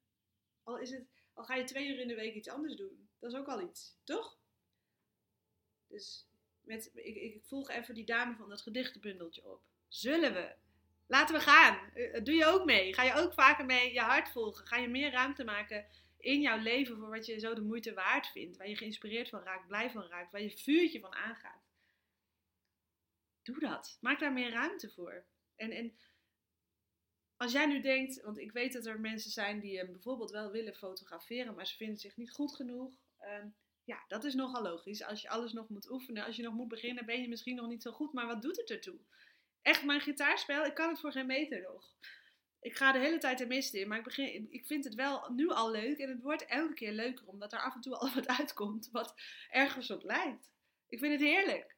Al, 0.63 0.79
is 0.79 0.91
het, 0.91 1.07
al 1.33 1.45
ga 1.45 1.55
je 1.55 1.65
twee 1.65 1.89
uur 1.89 1.99
in 1.99 2.09
de 2.09 2.15
week 2.15 2.35
iets 2.35 2.49
anders 2.49 2.77
doen, 2.77 3.09
dat 3.19 3.33
is 3.33 3.39
ook 3.39 3.47
al 3.47 3.61
iets, 3.61 3.97
toch? 4.05 4.39
Dus 5.89 6.29
met, 6.61 6.91
ik, 6.95 7.17
ik 7.17 7.45
volg 7.45 7.71
even 7.71 7.95
die 7.95 8.05
dame 8.05 8.37
van 8.37 8.49
dat 8.49 8.63
gedichtenbundeltje 8.63 9.45
op. 9.45 9.63
Zullen 9.89 10.33
we? 10.33 10.55
Laten 11.07 11.35
we 11.35 11.41
gaan. 11.41 11.91
Eh, 11.95 12.25
doe 12.25 12.35
je 12.35 12.45
ook 12.45 12.65
mee? 12.65 12.95
Ga 12.95 13.03
je 13.03 13.15
ook 13.15 13.33
vaker 13.33 13.65
mee 13.65 13.93
je 13.93 14.01
hart 14.01 14.29
volgen? 14.29 14.67
Ga 14.67 14.77
je 14.77 14.89
meer 14.89 15.11
ruimte 15.11 15.45
maken 15.45 15.87
in 16.19 16.41
jouw 16.41 16.59
leven 16.59 16.97
voor 16.97 17.09
wat 17.09 17.27
je 17.27 17.39
zo 17.39 17.55
de 17.55 17.61
moeite 17.61 17.95
waard 17.95 18.27
vindt, 18.27 18.57
waar 18.57 18.69
je 18.69 18.77
geïnspireerd 18.77 19.29
van 19.29 19.43
raakt, 19.43 19.67
blij 19.67 19.91
van 19.91 20.03
raakt, 20.09 20.33
waar 20.33 20.43
je 20.43 20.51
vuurtje 20.51 21.01
van 21.01 21.15
aangaat. 21.15 21.65
Doe 23.43 23.59
dat. 23.59 23.99
Maak 24.01 24.19
daar 24.19 24.33
meer 24.33 24.51
ruimte 24.51 24.91
voor. 24.91 25.27
En, 25.57 25.71
en 25.71 25.97
als 27.37 27.53
jij 27.53 27.67
nu 27.67 27.81
denkt, 27.81 28.23
want 28.23 28.39
ik 28.39 28.53
weet 28.53 28.73
dat 28.73 28.87
er 28.87 29.01
mensen 29.01 29.31
zijn 29.31 29.61
die 29.61 29.91
bijvoorbeeld 29.91 30.31
wel 30.31 30.51
willen 30.51 30.75
fotograferen, 30.75 31.55
maar 31.55 31.67
ze 31.67 31.77
vinden 31.77 31.99
zich 31.99 32.17
niet 32.17 32.31
goed 32.31 32.55
genoeg. 32.55 32.93
Um, 33.21 33.55
ja, 33.87 34.05
dat 34.09 34.25
is 34.25 34.35
nogal 34.35 34.63
logisch. 34.63 35.03
Als 35.03 35.23
je 35.23 35.29
alles 35.29 35.53
nog 35.53 35.69
moet 35.69 35.91
oefenen, 35.91 36.25
als 36.25 36.37
je 36.37 36.43
nog 36.43 36.55
moet 36.55 36.69
beginnen, 36.69 37.07
ben 37.07 37.21
je 37.21 37.29
misschien 37.29 37.57
nog 37.57 37.69
niet 37.69 37.83
zo 37.83 37.93
goed, 37.93 38.13
maar 38.13 38.27
wat 38.27 38.43
doet 38.43 38.57
het 38.57 38.71
ertoe? 38.71 38.99
Echt, 39.63 39.85
mijn 39.85 40.01
gitaarspel, 40.01 40.65
ik 40.65 40.75
kan 40.75 40.89
het 40.89 41.01
voor 41.01 41.13
geen 41.13 41.27
meter 41.27 41.61
nog 41.61 41.95
ik 42.67 42.77
ga 42.77 42.93
de 42.93 42.99
hele 42.99 43.19
tijd 43.19 43.39
de 43.39 43.47
mist 43.47 43.75
in. 43.75 43.89
Maar 43.89 43.99
ik, 43.99 44.05
begin, 44.05 44.47
ik 44.51 44.67
vind 44.67 44.85
het 44.85 44.95
wel 44.95 45.33
nu 45.33 45.49
al 45.49 45.71
leuk. 45.71 45.99
En 45.99 46.09
het 46.09 46.23
wordt 46.23 46.47
elke 46.47 46.75
keer 46.75 46.93
leuker. 46.93 47.27
Omdat 47.27 47.53
er 47.53 47.63
af 47.63 47.75
en 47.75 47.81
toe 47.81 47.97
al 47.97 48.11
wat 48.15 48.29
uitkomt. 48.29 48.89
Wat 48.93 49.15
ergens 49.51 49.91
op 49.91 50.03
lijkt. 50.03 50.51
Ik 50.89 50.99
vind 50.99 51.13
het 51.13 51.21
heerlijk. 51.21 51.77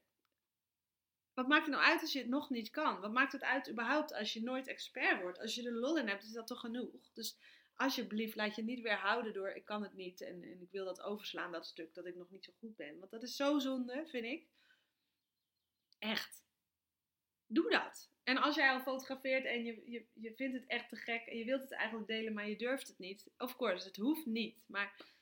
Wat 1.34 1.48
maakt 1.48 1.66
het 1.66 1.74
nou 1.74 1.86
uit 1.86 2.00
als 2.00 2.12
je 2.12 2.18
het 2.18 2.28
nog 2.28 2.50
niet 2.50 2.70
kan? 2.70 3.00
Wat 3.00 3.12
maakt 3.12 3.32
het 3.32 3.42
uit 3.42 3.70
überhaupt 3.70 4.14
als 4.14 4.32
je 4.32 4.42
nooit 4.42 4.66
expert 4.66 5.20
wordt? 5.20 5.38
Als 5.38 5.54
je 5.54 5.66
er 5.66 5.72
lol 5.72 5.98
in 5.98 6.08
hebt, 6.08 6.24
is 6.24 6.32
dat 6.32 6.46
toch 6.46 6.60
genoeg? 6.60 7.12
Dus 7.12 7.38
alsjeblieft, 7.78 8.36
laat 8.36 8.56
je 8.56 8.62
niet 8.62 8.80
weerhouden 8.80 9.32
door 9.32 9.50
ik 9.50 9.64
kan 9.64 9.82
het 9.82 9.94
niet. 9.94 10.20
En, 10.20 10.42
en 10.42 10.60
ik 10.60 10.70
wil 10.70 10.84
dat 10.84 11.02
overslaan, 11.02 11.52
dat 11.52 11.66
stuk, 11.66 11.94
dat 11.94 12.06
ik 12.06 12.16
nog 12.16 12.30
niet 12.30 12.44
zo 12.44 12.52
goed 12.58 12.76
ben. 12.76 12.98
Want 12.98 13.10
dat 13.10 13.22
is 13.22 13.36
zo 13.36 13.58
zonde, 13.58 14.06
vind 14.06 14.24
ik. 14.24 14.46
Echt. 15.98 16.44
Doe 17.46 17.70
dat. 17.70 18.10
En 18.22 18.36
als 18.36 18.54
jij 18.54 18.70
al 18.70 18.80
fotografeert 18.80 19.44
en 19.44 19.64
je, 19.64 19.90
je, 19.90 20.06
je 20.12 20.34
vindt 20.34 20.56
het 20.56 20.66
echt 20.66 20.88
te 20.88 20.96
gek 20.96 21.26
en 21.26 21.36
je 21.38 21.44
wilt 21.44 21.62
het 21.62 21.72
eigenlijk 21.72 22.08
delen, 22.08 22.32
maar 22.32 22.48
je 22.48 22.56
durft 22.56 22.88
het 22.88 22.98
niet. 22.98 23.30
Of 23.38 23.56
course, 23.56 23.86
het 23.86 23.96
hoeft 23.96 24.26
niet. 24.26 24.62
Maar 24.66 25.16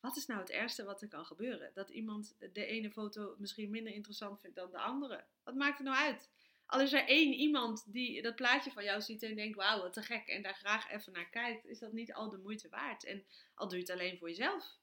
wat 0.00 0.16
is 0.16 0.26
nou 0.26 0.40
het 0.40 0.50
ergste 0.50 0.84
wat 0.84 1.02
er 1.02 1.08
kan 1.08 1.26
gebeuren? 1.26 1.70
Dat 1.74 1.90
iemand 1.90 2.36
de 2.52 2.66
ene 2.66 2.90
foto 2.90 3.34
misschien 3.38 3.70
minder 3.70 3.92
interessant 3.92 4.40
vindt 4.40 4.56
dan 4.56 4.70
de 4.70 4.78
andere. 4.78 5.24
Wat 5.44 5.54
maakt 5.54 5.78
het 5.78 5.86
nou 5.86 5.98
uit? 5.98 6.30
Al 6.66 6.80
is 6.80 6.92
er 6.92 7.08
één 7.08 7.32
iemand 7.32 7.92
die 7.92 8.22
dat 8.22 8.36
plaatje 8.36 8.70
van 8.70 8.84
jou 8.84 9.00
ziet 9.00 9.22
en 9.22 9.34
denkt, 9.34 9.56
wauw, 9.56 9.80
wat 9.80 9.92
te 9.92 10.02
gek, 10.02 10.26
en 10.26 10.42
daar 10.42 10.54
graag 10.54 10.90
even 10.90 11.12
naar 11.12 11.28
kijkt, 11.28 11.66
is 11.66 11.78
dat 11.78 11.92
niet 11.92 12.12
al 12.12 12.30
de 12.30 12.38
moeite 12.38 12.68
waard. 12.68 13.04
En 13.04 13.26
al 13.54 13.68
doe 13.68 13.78
je 13.78 13.84
het 13.84 13.92
alleen 13.92 14.18
voor 14.18 14.28
jezelf. 14.28 14.78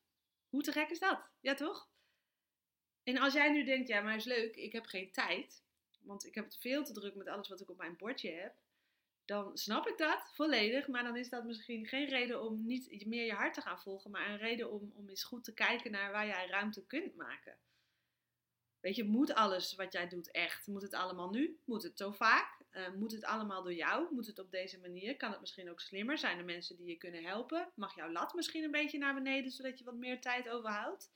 Hoe 0.50 0.62
te 0.62 0.72
gek 0.72 0.90
is 0.90 1.00
dat? 1.00 1.20
Ja, 1.40 1.54
toch? 1.54 1.90
En 3.04 3.18
als 3.18 3.34
jij 3.34 3.52
nu 3.52 3.64
denkt, 3.64 3.88
ja, 3.88 4.02
maar 4.02 4.16
is 4.16 4.26
leuk, 4.26 4.56
ik 4.56 4.72
heb 4.72 4.86
geen 4.86 5.12
tijd 5.12 5.64
want 6.04 6.26
ik 6.26 6.36
heb 6.36 6.46
het 6.46 6.58
veel 6.58 6.84
te 6.84 6.94
druk 6.94 7.16
met 7.16 7.28
alles 7.28 7.48
wat 7.48 7.62
ik 7.62 7.70
op 7.70 7.78
mijn 7.78 7.98
bordje 7.98 8.32
heb, 8.32 8.54
dan 9.26 9.58
snap 9.58 9.88
ik 9.88 9.98
dat 9.98 10.30
volledig. 10.34 10.88
Maar 10.88 11.04
dan 11.04 11.18
is 11.18 11.30
dat 11.30 11.44
misschien 11.44 11.88
geen 11.88 12.08
reden 12.08 12.42
om 12.42 12.66
niet 12.66 13.06
meer 13.06 13.26
je 13.26 13.34
hart 13.34 13.54
te 13.54 13.62
gaan 13.62 13.82
volgen, 13.82 14.12
maar 14.12 14.30
een 14.30 14.38
reden 14.38 14.72
om, 14.72 14.92
om 14.96 15.10
eens 15.10 15.24
goed 15.24 15.44
te 15.44 15.54
kijken 15.54 15.92
naar 15.92 16.12
waar 16.12 16.28
jij 16.28 16.48
ruimte 16.48 16.86
kunt 16.86 17.16
maken. 17.16 17.58
Weet 18.84 18.96
je, 18.96 19.04
moet 19.04 19.34
alles 19.34 19.76
wat 19.76 19.94
jij 19.94 20.08
doet 20.08 20.32
echt? 20.32 20.68
Moet 20.68 20.82
het 20.82 20.94
allemaal 20.94 21.30
nu? 21.30 21.60
Moet 21.66 21.84
het 21.84 21.98
zo 21.98 22.12
vaak? 22.12 22.58
Uh, 22.72 22.90
moet 22.94 23.12
het 23.12 23.24
allemaal 23.24 23.64
door 23.64 23.74
jou? 23.74 24.14
Moet 24.14 24.28
het 24.28 24.40
op 24.40 24.52
deze 24.52 24.80
manier? 24.80 25.18
Kan 25.18 25.32
het 25.32 25.40
misschien 25.40 25.70
ook 25.70 25.80
slimmer? 25.80 26.18
Zijn 26.18 26.38
er 26.38 26.46
mensen 26.46 26.78
die 26.78 26.88
je 26.88 26.96
kunnen 26.96 27.24
helpen? 27.24 27.72
Mag 27.76 27.96
jouw 27.96 28.12
lat 28.12 28.34
misschien 28.34 28.64
een 28.64 28.72
beetje 28.72 28.98
naar 28.98 29.14
beneden, 29.14 29.52
zodat 29.52 29.78
je 29.80 29.86
wat 29.86 29.96
meer 29.96 30.22
tijd 30.22 30.50
overhoudt? 30.50 31.12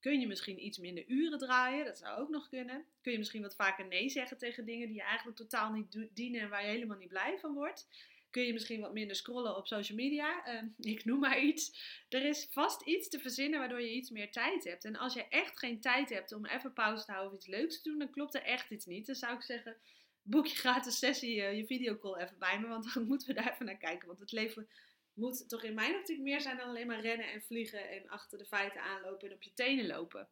Kun 0.00 0.20
je 0.20 0.26
misschien 0.26 0.64
iets 0.64 0.78
minder 0.78 1.06
uren 1.06 1.38
draaien? 1.38 1.84
Dat 1.84 1.98
zou 1.98 2.20
ook 2.20 2.28
nog 2.28 2.48
kunnen. 2.48 2.86
Kun 3.00 3.12
je 3.12 3.18
misschien 3.18 3.42
wat 3.42 3.56
vaker 3.56 3.86
nee 3.86 4.08
zeggen 4.08 4.38
tegen 4.38 4.64
dingen 4.64 4.86
die 4.86 4.96
je 4.96 5.02
eigenlijk 5.02 5.36
totaal 5.36 5.72
niet 5.72 6.08
dienen 6.10 6.40
en 6.40 6.48
waar 6.48 6.62
je 6.62 6.70
helemaal 6.70 6.98
niet 6.98 7.08
blij 7.08 7.38
van 7.38 7.54
wordt? 7.54 7.88
Kun 8.34 8.46
je 8.46 8.52
misschien 8.52 8.80
wat 8.80 8.92
minder 8.92 9.16
scrollen 9.16 9.56
op 9.56 9.66
social 9.66 9.98
media? 9.98 10.48
Uh, 10.48 10.62
ik 10.94 11.04
noem 11.04 11.18
maar 11.18 11.40
iets. 11.40 11.72
Er 12.08 12.24
is 12.24 12.46
vast 12.50 12.82
iets 12.82 13.08
te 13.08 13.18
verzinnen 13.18 13.58
waardoor 13.58 13.80
je 13.80 13.92
iets 13.92 14.10
meer 14.10 14.32
tijd 14.32 14.64
hebt. 14.64 14.84
En 14.84 14.96
als 14.96 15.14
je 15.14 15.28
echt 15.28 15.58
geen 15.58 15.80
tijd 15.80 16.08
hebt 16.10 16.32
om 16.32 16.46
even 16.46 16.72
pauze 16.72 17.04
te 17.04 17.12
houden 17.12 17.32
of 17.32 17.38
iets 17.38 17.46
leuks 17.46 17.82
te 17.82 17.88
doen, 17.88 17.98
dan 17.98 18.10
klopt 18.10 18.34
er 18.34 18.42
echt 18.42 18.70
iets 18.70 18.86
niet. 18.86 19.06
Dan 19.06 19.14
zou 19.14 19.34
ik 19.34 19.42
zeggen, 19.42 19.76
boek 20.22 20.46
je 20.46 20.56
gratis 20.56 20.98
sessie, 20.98 21.36
uh, 21.36 21.56
je 21.56 21.66
videocall 21.66 22.22
even 22.22 22.38
bij 22.38 22.60
me, 22.60 22.66
want 22.66 22.84
dan 22.94 23.06
moeten 23.06 23.28
we 23.28 23.34
daar 23.34 23.52
even 23.52 23.66
naar 23.66 23.76
kijken. 23.76 24.06
Want 24.06 24.20
het 24.20 24.32
leven 24.32 24.68
moet 25.12 25.48
toch 25.48 25.62
in 25.62 25.74
mijn 25.74 25.94
optiek 25.94 26.20
meer 26.20 26.40
zijn 26.40 26.56
dan 26.56 26.68
alleen 26.68 26.86
maar 26.86 27.00
rennen 27.00 27.32
en 27.32 27.42
vliegen 27.42 27.90
en 27.90 28.08
achter 28.08 28.38
de 28.38 28.46
feiten 28.46 28.82
aanlopen 28.82 29.28
en 29.28 29.34
op 29.34 29.42
je 29.42 29.52
tenen 29.54 29.86
lopen. 29.86 30.28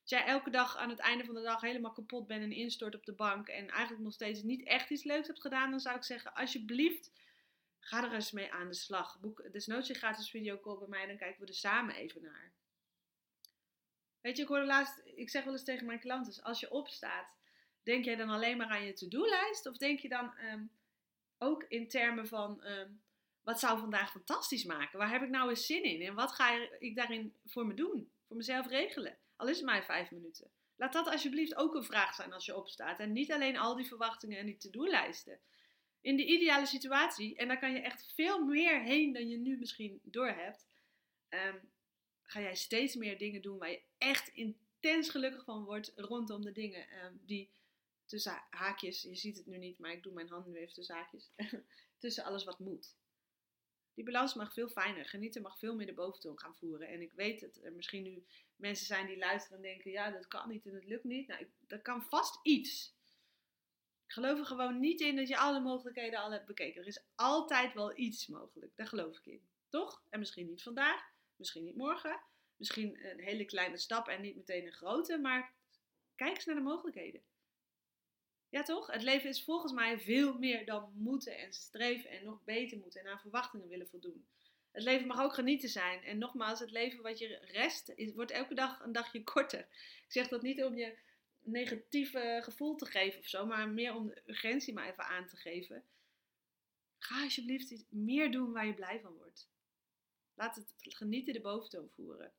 Als 0.00 0.10
jij 0.10 0.24
elke 0.24 0.50
dag 0.50 0.76
aan 0.76 0.90
het 0.90 0.98
einde 0.98 1.24
van 1.24 1.34
de 1.34 1.42
dag 1.42 1.60
helemaal 1.60 1.92
kapot 1.92 2.26
bent 2.26 2.42
en 2.42 2.52
instort 2.52 2.94
op 2.94 3.04
de 3.04 3.14
bank 3.14 3.48
en 3.48 3.68
eigenlijk 3.68 4.02
nog 4.02 4.12
steeds 4.12 4.42
niet 4.42 4.66
echt 4.66 4.90
iets 4.90 5.04
leuks 5.04 5.26
hebt 5.26 5.40
gedaan, 5.40 5.70
dan 5.70 5.80
zou 5.80 5.96
ik 5.96 6.04
zeggen, 6.04 6.34
alsjeblieft, 6.34 7.10
ga 7.88 8.04
er 8.04 8.12
eens 8.12 8.30
mee 8.30 8.52
aan 8.52 8.68
de 8.68 8.74
slag. 8.74 9.20
Boek 9.20 9.52
desnoods 9.52 9.88
je 9.88 9.94
gratis 9.94 10.30
videocall 10.30 10.78
bij 10.78 10.88
mij, 10.88 11.06
dan 11.06 11.16
kijken 11.16 11.40
we 11.40 11.46
er 11.46 11.54
samen 11.54 11.94
even 11.94 12.22
naar. 12.22 12.52
Weet 14.20 14.36
je, 14.36 14.42
ik 14.42 14.48
hoorde 14.48 14.66
laatst, 14.66 15.02
ik 15.04 15.30
zeg 15.30 15.44
wel 15.44 15.52
eens 15.52 15.64
tegen 15.64 15.86
mijn 15.86 16.00
klanten, 16.00 16.42
als 16.42 16.60
je 16.60 16.70
opstaat, 16.70 17.36
denk 17.82 18.04
jij 18.04 18.16
dan 18.16 18.28
alleen 18.28 18.56
maar 18.56 18.68
aan 18.68 18.84
je 18.84 18.92
to-do-lijst? 18.92 19.66
Of 19.66 19.76
denk 19.76 19.98
je 19.98 20.08
dan 20.08 20.36
ehm, 20.36 20.64
ook 21.38 21.64
in 21.68 21.88
termen 21.88 22.26
van, 22.26 22.62
ehm, 22.62 22.90
wat 23.42 23.60
zou 23.60 23.78
vandaag 23.78 24.10
fantastisch 24.10 24.64
maken? 24.64 24.98
Waar 24.98 25.10
heb 25.10 25.22
ik 25.22 25.28
nou 25.28 25.50
eens 25.50 25.66
zin 25.66 25.82
in? 25.82 26.02
En 26.02 26.14
wat 26.14 26.32
ga 26.32 26.68
ik 26.78 26.96
daarin 26.96 27.34
voor 27.44 27.66
me 27.66 27.74
doen? 27.74 28.10
Voor 28.26 28.36
mezelf 28.36 28.66
regelen? 28.66 29.18
Al 29.36 29.48
is 29.48 29.56
het 29.56 29.66
maar 29.66 29.84
vijf 29.84 30.10
minuten. 30.10 30.50
Laat 30.76 30.92
dat 30.92 31.08
alsjeblieft 31.08 31.56
ook 31.56 31.74
een 31.74 31.84
vraag 31.84 32.14
zijn 32.14 32.32
als 32.32 32.44
je 32.44 32.56
opstaat. 32.56 32.98
En 32.98 33.12
niet 33.12 33.32
alleen 33.32 33.56
al 33.56 33.76
die 33.76 33.86
verwachtingen 33.86 34.38
en 34.38 34.46
die 34.46 34.56
to-do-lijsten. 34.56 35.40
In 36.08 36.16
de 36.16 36.26
ideale 36.26 36.66
situatie, 36.66 37.36
en 37.36 37.48
daar 37.48 37.58
kan 37.58 37.72
je 37.72 37.80
echt 37.80 38.12
veel 38.14 38.44
meer 38.44 38.82
heen 38.82 39.12
dan 39.12 39.28
je 39.28 39.36
nu 39.36 39.58
misschien 39.58 40.00
doorhebt, 40.02 40.66
um, 41.28 41.70
ga 42.22 42.40
jij 42.40 42.54
steeds 42.54 42.94
meer 42.94 43.18
dingen 43.18 43.42
doen 43.42 43.58
waar 43.58 43.70
je 43.70 43.82
echt 43.98 44.28
intens 44.28 45.10
gelukkig 45.10 45.44
van 45.44 45.64
wordt 45.64 45.92
rondom 45.96 46.42
de 46.42 46.52
dingen 46.52 47.04
um, 47.04 47.20
die 47.24 47.50
tussen 48.04 48.42
haakjes, 48.50 49.02
je 49.02 49.14
ziet 49.14 49.36
het 49.36 49.46
nu 49.46 49.58
niet, 49.58 49.78
maar 49.78 49.92
ik 49.92 50.02
doe 50.02 50.12
mijn 50.12 50.28
handen 50.28 50.52
nu 50.52 50.58
even 50.58 50.74
tussen 50.74 50.94
haakjes, 50.94 51.30
tussen 51.98 52.24
alles 52.24 52.44
wat 52.44 52.58
moet. 52.58 52.96
Die 53.94 54.04
balans 54.04 54.34
mag 54.34 54.52
veel 54.52 54.68
fijner. 54.68 55.04
Genieten 55.08 55.42
mag 55.42 55.58
veel 55.58 55.74
meer 55.74 55.86
de 55.86 55.94
boventoon 55.94 56.38
gaan 56.38 56.56
voeren. 56.56 56.88
En 56.88 57.00
ik 57.00 57.12
weet 57.12 57.40
dat 57.40 57.56
er 57.56 57.72
misschien 57.72 58.02
nu 58.02 58.26
mensen 58.56 58.86
zijn 58.86 59.06
die 59.06 59.18
luisteren 59.18 59.56
en 59.56 59.62
denken: 59.62 59.90
ja, 59.90 60.10
dat 60.10 60.28
kan 60.28 60.48
niet 60.48 60.66
en 60.66 60.74
het 60.74 60.84
lukt 60.84 61.04
niet. 61.04 61.26
Nou, 61.26 61.46
dat 61.66 61.82
kan 61.82 62.02
vast 62.02 62.38
iets. 62.42 62.97
Ik 64.08 64.14
geloof 64.14 64.38
er 64.38 64.46
gewoon 64.46 64.80
niet 64.80 65.00
in 65.00 65.16
dat 65.16 65.28
je 65.28 65.36
alle 65.36 65.60
mogelijkheden 65.60 66.20
al 66.20 66.32
hebt 66.32 66.46
bekeken. 66.46 66.80
Er 66.80 66.86
is 66.86 67.04
altijd 67.14 67.74
wel 67.74 67.98
iets 67.98 68.26
mogelijk. 68.26 68.76
Daar 68.76 68.86
geloof 68.86 69.18
ik 69.18 69.26
in. 69.26 69.48
Toch? 69.68 70.02
En 70.08 70.18
misschien 70.18 70.46
niet 70.46 70.62
vandaag, 70.62 71.00
misschien 71.36 71.64
niet 71.64 71.76
morgen. 71.76 72.20
Misschien 72.56 73.06
een 73.10 73.20
hele 73.20 73.44
kleine 73.44 73.76
stap 73.76 74.08
en 74.08 74.20
niet 74.20 74.36
meteen 74.36 74.66
een 74.66 74.72
grote. 74.72 75.18
Maar 75.18 75.54
kijk 76.16 76.34
eens 76.34 76.44
naar 76.44 76.54
de 76.54 76.60
mogelijkheden. 76.60 77.22
Ja, 78.48 78.62
toch? 78.62 78.86
Het 78.86 79.02
leven 79.02 79.28
is 79.28 79.44
volgens 79.44 79.72
mij 79.72 79.98
veel 80.00 80.38
meer 80.38 80.66
dan 80.66 80.92
moeten 80.94 81.38
en 81.38 81.52
streven 81.52 82.10
en 82.10 82.24
nog 82.24 82.44
beter 82.44 82.78
moeten 82.78 83.00
en 83.00 83.06
aan 83.06 83.20
verwachtingen 83.20 83.68
willen 83.68 83.88
voldoen. 83.88 84.28
Het 84.70 84.82
leven 84.82 85.06
mag 85.06 85.20
ook 85.20 85.34
genieten 85.34 85.68
zijn. 85.68 86.02
En 86.02 86.18
nogmaals, 86.18 86.60
het 86.60 86.70
leven 86.70 87.02
wat 87.02 87.18
je 87.18 87.38
rest, 87.52 88.12
wordt 88.14 88.30
elke 88.30 88.54
dag 88.54 88.80
een 88.80 88.92
dagje 88.92 89.24
korter. 89.32 89.60
Ik 90.04 90.12
zeg 90.12 90.28
dat 90.28 90.42
niet 90.42 90.62
om 90.62 90.76
je 90.76 90.98
negatieve 91.42 92.40
gevoel 92.42 92.76
te 92.76 92.86
geven 92.86 93.20
of 93.20 93.26
zo, 93.26 93.46
maar 93.46 93.68
meer 93.68 93.94
om 93.94 94.06
de 94.06 94.22
urgentie 94.26 94.74
maar 94.74 94.88
even 94.88 95.04
aan 95.04 95.26
te 95.26 95.36
geven. 95.36 95.84
Ga 96.98 97.22
alsjeblieft 97.22 97.70
iets 97.70 97.84
meer 97.88 98.30
doen 98.30 98.52
waar 98.52 98.66
je 98.66 98.74
blij 98.74 99.00
van 99.00 99.14
wordt. 99.14 99.48
Laat 100.34 100.54
het 100.56 100.74
genieten 100.78 101.32
de 101.32 101.40
boventoon 101.40 101.90
voeren. 101.90 102.32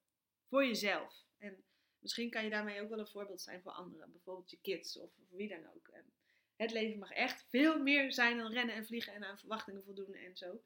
Voor 0.48 0.66
jezelf. 0.66 1.26
En 1.38 1.64
Misschien 2.00 2.30
kan 2.30 2.44
je 2.44 2.50
daarmee 2.50 2.82
ook 2.82 2.90
wel 2.90 3.00
een 3.00 3.08
voorbeeld 3.08 3.42
zijn 3.42 3.62
voor 3.62 3.72
anderen, 3.72 4.12
bijvoorbeeld 4.12 4.50
je 4.50 4.60
kids 4.62 4.98
of 4.98 5.12
wie 5.30 5.48
dan 5.48 5.66
ook. 5.76 5.90
Het 6.56 6.72
leven 6.72 7.00
mag 7.00 7.12
echt 7.12 7.46
veel 7.50 7.80
meer 7.80 8.12
zijn 8.12 8.38
dan 8.38 8.52
rennen 8.52 8.76
en 8.76 8.86
vliegen 8.86 9.14
en 9.14 9.24
aan 9.24 9.40
verwachtingen 9.40 9.84
voldoen 9.84 10.14
en 10.14 10.38
zo. 10.38 10.64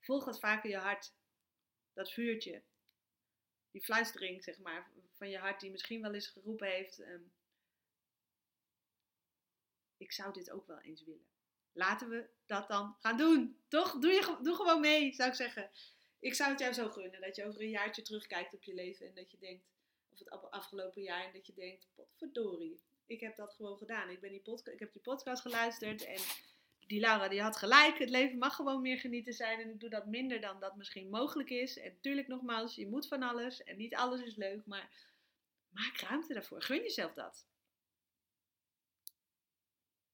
Volg 0.00 0.24
wat 0.24 0.40
vaker 0.40 0.70
je 0.70 0.76
hart, 0.76 1.14
dat 1.92 2.12
vuurtje, 2.12 2.62
die 3.70 3.84
fluistering 3.84 4.42
zeg 4.42 4.58
maar 4.58 4.90
van 5.12 5.30
je 5.30 5.38
hart 5.38 5.60
die 5.60 5.70
misschien 5.70 6.00
wel 6.00 6.14
eens 6.14 6.28
geroepen 6.28 6.68
heeft. 6.68 6.98
Ehm, 6.98 7.22
ik 9.98 10.12
zou 10.12 10.32
dit 10.32 10.50
ook 10.50 10.66
wel 10.66 10.80
eens 10.80 11.04
willen. 11.04 11.26
Laten 11.72 12.08
we 12.08 12.28
dat 12.46 12.68
dan 12.68 12.96
gaan 12.98 13.16
doen. 13.16 13.60
Toch? 13.68 13.98
Doe, 13.98 14.12
je, 14.12 14.38
doe 14.42 14.54
gewoon 14.54 14.80
mee, 14.80 15.12
zou 15.12 15.28
ik 15.28 15.34
zeggen. 15.34 15.70
Ik 16.20 16.34
zou 16.34 16.50
het 16.50 16.60
jou 16.60 16.72
zo 16.72 16.88
gunnen 16.88 17.20
dat 17.20 17.36
je 17.36 17.46
over 17.46 17.60
een 17.60 17.70
jaartje 17.70 18.02
terugkijkt 18.02 18.54
op 18.54 18.62
je 18.62 18.74
leven 18.74 19.06
en 19.06 19.14
dat 19.14 19.30
je 19.30 19.38
denkt: 19.38 19.64
of 20.08 20.18
het 20.18 20.50
afgelopen 20.50 21.02
jaar 21.02 21.24
en 21.24 21.32
dat 21.32 21.46
je 21.46 21.54
denkt, 21.54 21.88
potverdorie, 21.94 22.80
ik 23.06 23.20
heb 23.20 23.36
dat 23.36 23.54
gewoon 23.54 23.78
gedaan. 23.78 24.10
Ik, 24.10 24.20
ben 24.20 24.30
die 24.30 24.40
podcast, 24.40 24.74
ik 24.74 24.80
heb 24.80 24.92
die 24.92 25.02
podcast 25.02 25.42
geluisterd 25.42 26.04
en 26.04 26.20
die 26.86 27.00
Laura 27.00 27.28
die 27.28 27.42
had 27.42 27.56
gelijk. 27.56 27.98
Het 27.98 28.10
leven 28.10 28.38
mag 28.38 28.54
gewoon 28.54 28.82
meer 28.82 28.98
genieten 28.98 29.32
zijn 29.32 29.60
en 29.60 29.70
ik 29.70 29.80
doe 29.80 29.90
dat 29.90 30.06
minder 30.06 30.40
dan 30.40 30.60
dat 30.60 30.76
misschien 30.76 31.10
mogelijk 31.10 31.50
is. 31.50 31.78
En 31.78 31.92
natuurlijk 31.92 32.28
nogmaals, 32.28 32.74
je 32.74 32.88
moet 32.88 33.08
van 33.08 33.22
alles 33.22 33.62
en 33.62 33.76
niet 33.76 33.94
alles 33.94 34.20
is 34.20 34.36
leuk, 34.36 34.66
maar 34.66 34.90
maak 35.68 35.96
ruimte 36.00 36.32
daarvoor. 36.32 36.62
Gun 36.62 36.82
jezelf 36.82 37.12
dat. 37.12 37.46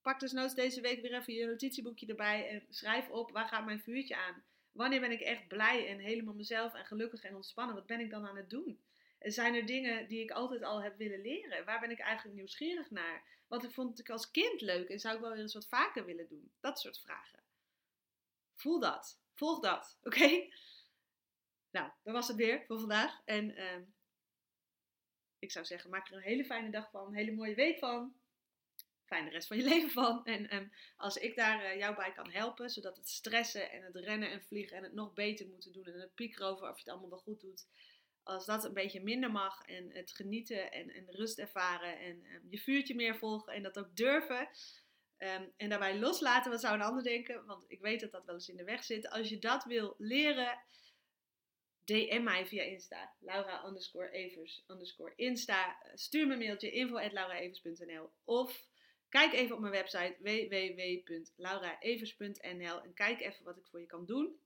Pak 0.04 0.20
dus 0.20 0.32
noods 0.32 0.54
deze 0.54 0.80
week 0.80 1.00
weer 1.00 1.14
even 1.14 1.34
je 1.34 1.46
notitieboekje 1.46 2.06
erbij 2.06 2.48
en 2.48 2.66
schrijf 2.68 3.08
op 3.08 3.30
waar 3.30 3.48
gaat 3.48 3.64
mijn 3.64 3.80
vuurtje 3.80 4.16
aan. 4.16 4.44
Wanneer 4.72 5.00
ben 5.00 5.10
ik 5.10 5.20
echt 5.20 5.48
blij 5.48 5.88
en 5.88 5.98
helemaal 5.98 6.34
mezelf 6.34 6.74
en 6.74 6.84
gelukkig 6.84 7.22
en 7.22 7.34
ontspannen? 7.34 7.74
Wat 7.74 7.86
ben 7.86 8.00
ik 8.00 8.10
dan 8.10 8.26
aan 8.26 8.36
het 8.36 8.50
doen? 8.50 8.80
Zijn 9.18 9.54
er 9.54 9.66
dingen 9.66 10.08
die 10.08 10.22
ik 10.22 10.30
altijd 10.30 10.62
al 10.62 10.82
heb 10.82 10.96
willen 10.96 11.20
leren? 11.20 11.64
Waar 11.64 11.80
ben 11.80 11.90
ik 11.90 11.98
eigenlijk 11.98 12.36
nieuwsgierig 12.36 12.90
naar? 12.90 13.24
Wat 13.46 13.72
vond 13.72 13.98
ik 13.98 14.10
als 14.10 14.30
kind 14.30 14.60
leuk 14.60 14.88
en 14.88 14.98
zou 14.98 15.14
ik 15.14 15.20
wel 15.20 15.30
weer 15.30 15.40
eens 15.40 15.54
wat 15.54 15.68
vaker 15.68 16.04
willen 16.04 16.28
doen? 16.28 16.52
Dat 16.60 16.80
soort 16.80 17.00
vragen. 17.00 17.42
Voel 18.54 18.80
dat. 18.80 19.20
Volg 19.34 19.60
dat. 19.60 19.98
Oké? 20.02 20.48
Nou, 21.70 21.90
dat 22.02 22.14
was 22.14 22.28
het 22.28 22.36
weer 22.36 22.64
voor 22.66 22.78
vandaag. 22.78 23.20
En 23.24 23.50
uh, 23.50 23.80
ik 25.38 25.52
zou 25.52 25.64
zeggen, 25.64 25.90
maak 25.90 26.08
er 26.08 26.16
een 26.16 26.22
hele 26.22 26.44
fijne 26.44 26.70
dag 26.70 26.90
van. 26.90 27.06
Een 27.06 27.14
hele 27.14 27.32
mooie 27.32 27.54
week 27.54 27.78
van. 27.78 28.14
Fijne 29.06 29.30
rest 29.30 29.46
van 29.46 29.56
je 29.56 29.64
leven 29.74 29.90
van. 29.90 30.24
En 30.24 30.56
um, 30.56 30.72
als 30.96 31.16
ik 31.16 31.36
daar 31.36 31.64
uh, 31.64 31.78
jou 31.78 31.94
bij 31.94 32.12
kan 32.12 32.30
helpen, 32.30 32.70
zodat 32.70 32.96
het 32.96 33.08
stressen 33.08 33.70
en 33.70 33.82
het 33.82 33.96
rennen 33.96 34.30
en 34.30 34.42
vliegen 34.42 34.76
en 34.76 34.82
het 34.82 34.94
nog 34.94 35.12
beter 35.12 35.46
moeten 35.46 35.72
doen 35.72 35.84
en 35.84 36.00
het 36.00 36.14
piekeren 36.14 36.46
over 36.46 36.68
of 36.68 36.74
je 36.74 36.82
het 36.82 36.88
allemaal 36.88 37.10
wel 37.10 37.18
goed 37.18 37.40
doet 37.40 37.66
als 38.24 38.46
dat 38.46 38.64
een 38.64 38.74
beetje 38.74 39.02
minder 39.02 39.30
mag 39.30 39.62
en 39.66 39.90
het 39.90 40.10
genieten 40.10 40.72
en, 40.72 40.90
en 40.90 41.10
rust 41.10 41.38
ervaren 41.38 41.98
en 41.98 42.24
um, 42.34 42.46
je 42.50 42.58
vuurtje 42.58 42.94
meer 42.94 43.16
volgen 43.16 43.52
en 43.52 43.62
dat 43.62 43.78
ook 43.78 43.96
durven. 43.96 44.48
Um, 45.18 45.52
en 45.56 45.68
daarbij 45.68 45.98
loslaten, 45.98 46.50
wat 46.50 46.60
zou 46.60 46.74
een 46.74 46.82
ander 46.82 47.02
denken? 47.02 47.46
Want 47.46 47.64
ik 47.68 47.80
weet 47.80 48.00
dat 48.00 48.12
dat 48.12 48.24
wel 48.24 48.34
eens 48.34 48.48
in 48.48 48.56
de 48.56 48.64
weg 48.64 48.84
zit. 48.84 49.08
Als 49.08 49.28
je 49.28 49.38
dat 49.38 49.64
wil 49.64 49.94
leren, 49.98 50.58
DM 51.84 52.22
mij 52.22 52.46
via 52.46 52.62
Insta. 52.62 53.14
Laura 53.20 53.66
underscore 53.66 54.10
Evers 54.10 54.64
underscore 54.66 55.12
Insta. 55.16 55.78
Stuur 55.94 56.26
me 56.26 56.32
een 56.32 56.38
mailtje 56.38 56.70
info 56.70 56.98
at 56.98 58.10
Of 58.24 58.68
kijk 59.20 59.32
even 59.32 59.54
op 59.54 59.60
mijn 59.60 59.72
website 59.72 60.16
www.lauraevers.nl 60.18 62.82
en 62.82 62.94
kijk 62.94 63.20
even 63.20 63.44
wat 63.44 63.56
ik 63.56 63.66
voor 63.66 63.80
je 63.80 63.86
kan 63.86 64.06
doen 64.06 64.38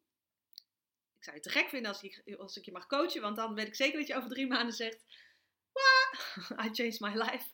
ik 1.19 1.25
zou 1.25 1.37
het 1.37 1.45
te 1.45 1.51
gek 1.51 1.69
vinden 1.69 1.91
als 1.91 2.03
ik, 2.03 2.23
als 2.39 2.57
ik 2.57 2.65
je 2.65 2.73
mag 2.73 2.87
coachen, 2.87 3.21
want 3.21 3.37
dan 3.37 3.55
weet 3.55 3.67
ik 3.67 3.75
zeker 3.75 3.99
dat 3.99 4.09
je 4.09 4.17
over 4.17 4.29
drie 4.29 4.47
maanden 4.47 4.75
zegt: 4.75 4.99
Wah, 5.73 6.59
I 6.67 6.69
changed 6.73 7.01
my 7.01 7.13
life. 7.13 7.47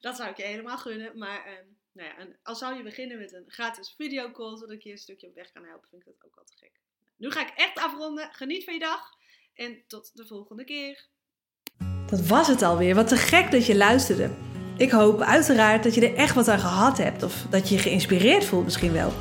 Dat 0.00 0.16
zou 0.16 0.30
ik 0.30 0.36
je 0.36 0.42
helemaal 0.42 0.78
gunnen. 0.78 1.18
Maar 1.18 1.46
uh, 1.46 1.52
nou 1.92 2.08
ja, 2.08 2.16
en 2.16 2.38
als 2.42 2.58
zou 2.58 2.76
je 2.76 2.82
beginnen 2.82 3.18
met 3.18 3.32
een 3.32 3.44
gratis 3.46 3.94
videocall, 3.96 4.56
zodat 4.56 4.70
ik 4.70 4.82
je 4.82 4.90
een 4.90 4.98
stukje 4.98 5.28
op 5.28 5.34
weg 5.34 5.52
kan 5.52 5.64
helpen, 5.64 5.88
vind 5.88 6.06
ik 6.06 6.06
dat 6.06 6.24
ook 6.26 6.36
al 6.36 6.44
te 6.44 6.56
gek. 6.56 6.72
Nu 7.16 7.30
ga 7.30 7.40
ik 7.40 7.52
echt 7.56 7.78
afronden. 7.78 8.32
Geniet 8.32 8.64
van 8.64 8.74
je 8.74 8.80
dag 8.80 9.14
en 9.54 9.82
tot 9.86 10.10
de 10.14 10.26
volgende 10.26 10.64
keer. 10.64 11.06
Dat 12.06 12.26
was 12.26 12.48
het 12.48 12.62
alweer. 12.62 12.94
Wat 12.94 13.08
te 13.08 13.16
gek 13.16 13.50
dat 13.50 13.66
je 13.66 13.76
luisterde. 13.76 14.45
Ik 14.76 14.90
hoop 14.90 15.20
uiteraard 15.20 15.82
dat 15.82 15.94
je 15.94 16.08
er 16.08 16.16
echt 16.16 16.34
wat 16.34 16.48
aan 16.48 16.58
gehad 16.58 16.98
hebt 16.98 17.22
of 17.22 17.34
dat 17.50 17.68
je 17.68 17.74
je 17.74 17.80
geïnspireerd 17.80 18.44
voelt 18.44 18.64
misschien 18.64 18.92
wel. 18.92 19.12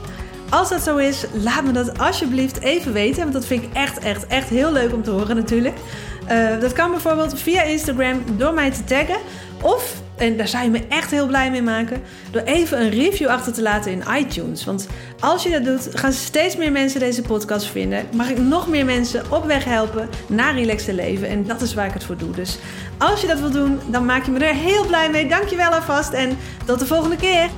Als 0.50 0.70
dat 0.70 0.82
zo 0.82 0.98
is, 0.98 1.26
laat 1.34 1.64
me 1.64 1.72
dat 1.72 2.00
alsjeblieft 2.00 2.60
even 2.60 2.94
weten. 2.94 3.22
Want 3.22 3.34
dat 3.34 3.46
vind 3.46 3.64
ik 3.64 3.74
echt, 3.74 4.00
echt, 4.00 4.28
echt 4.28 4.50
heel 4.50 4.72
leuk 4.72 4.94
om 4.94 5.04
te 5.04 5.12
horen 5.12 5.36
natuurlijk. 5.36 5.78
Uh, 6.32 6.60
dat 6.60 6.74
kan 6.74 6.92
bijvoorbeeld 6.92 7.40
via 7.40 7.62
Instagram 7.62 8.24
door 8.38 8.54
mij 8.54 8.72
te 8.72 8.84
taggen. 8.84 9.18
Of, 9.62 10.02
en 10.18 10.38
daar 10.38 10.48
zou 10.48 10.64
je 10.64 10.70
me 10.70 10.88
echt 10.90 11.12
heel 11.12 11.28
blij 11.28 11.52
mee 11.52 11.62
maken, 11.62 12.02
door 12.32 12.42
even 12.42 12.82
een 12.82 12.90
review 12.90 13.28
achter 13.28 13.54
te 13.54 13.62
laten 13.62 13.92
in 13.92 14.04
iTunes. 14.18 14.66
Want 14.66 14.88
als 15.20 15.44
je 15.44 15.50
dat 15.50 15.64
doet, 15.64 15.90
gaan 15.94 16.14
steeds 16.14 16.56
meer 16.56 16.72
mensen 16.72 17.00
deze 17.00 17.22
podcast 17.22 17.66
vinden. 17.66 18.06
Mag 18.14 18.30
ik 18.30 18.38
nog 18.38 18.68
meer 18.68 18.86
mensen 18.86 19.32
op 19.32 19.46
weg 19.46 19.64
helpen 19.64 20.10
naar 20.28 20.54
relaxte 20.54 20.94
leven. 20.94 21.28
En 21.28 21.46
dat 21.46 21.62
is 21.62 21.74
waar 21.74 21.88
ik 21.88 21.94
het 21.94 22.04
voor 22.04 22.18
doe. 22.18 22.32
Dus 22.32 22.58
als 22.98 23.22
je 23.22 23.28
dat 23.28 23.40
wil 23.40 23.52
doen, 23.52 23.80
dan 23.88 24.06
maak 24.06 24.26
je 24.26 24.32
me 24.32 24.40
er 24.40 24.56
heel 24.56 24.86
blij 24.86 25.10
mee. 25.10 25.28
Dankjewel 25.28 25.70
alvast 25.70 26.14
en 26.14 26.38
tot 26.66 26.80
de 26.80 26.86
volgende 26.86 27.16
keer. 27.16 27.50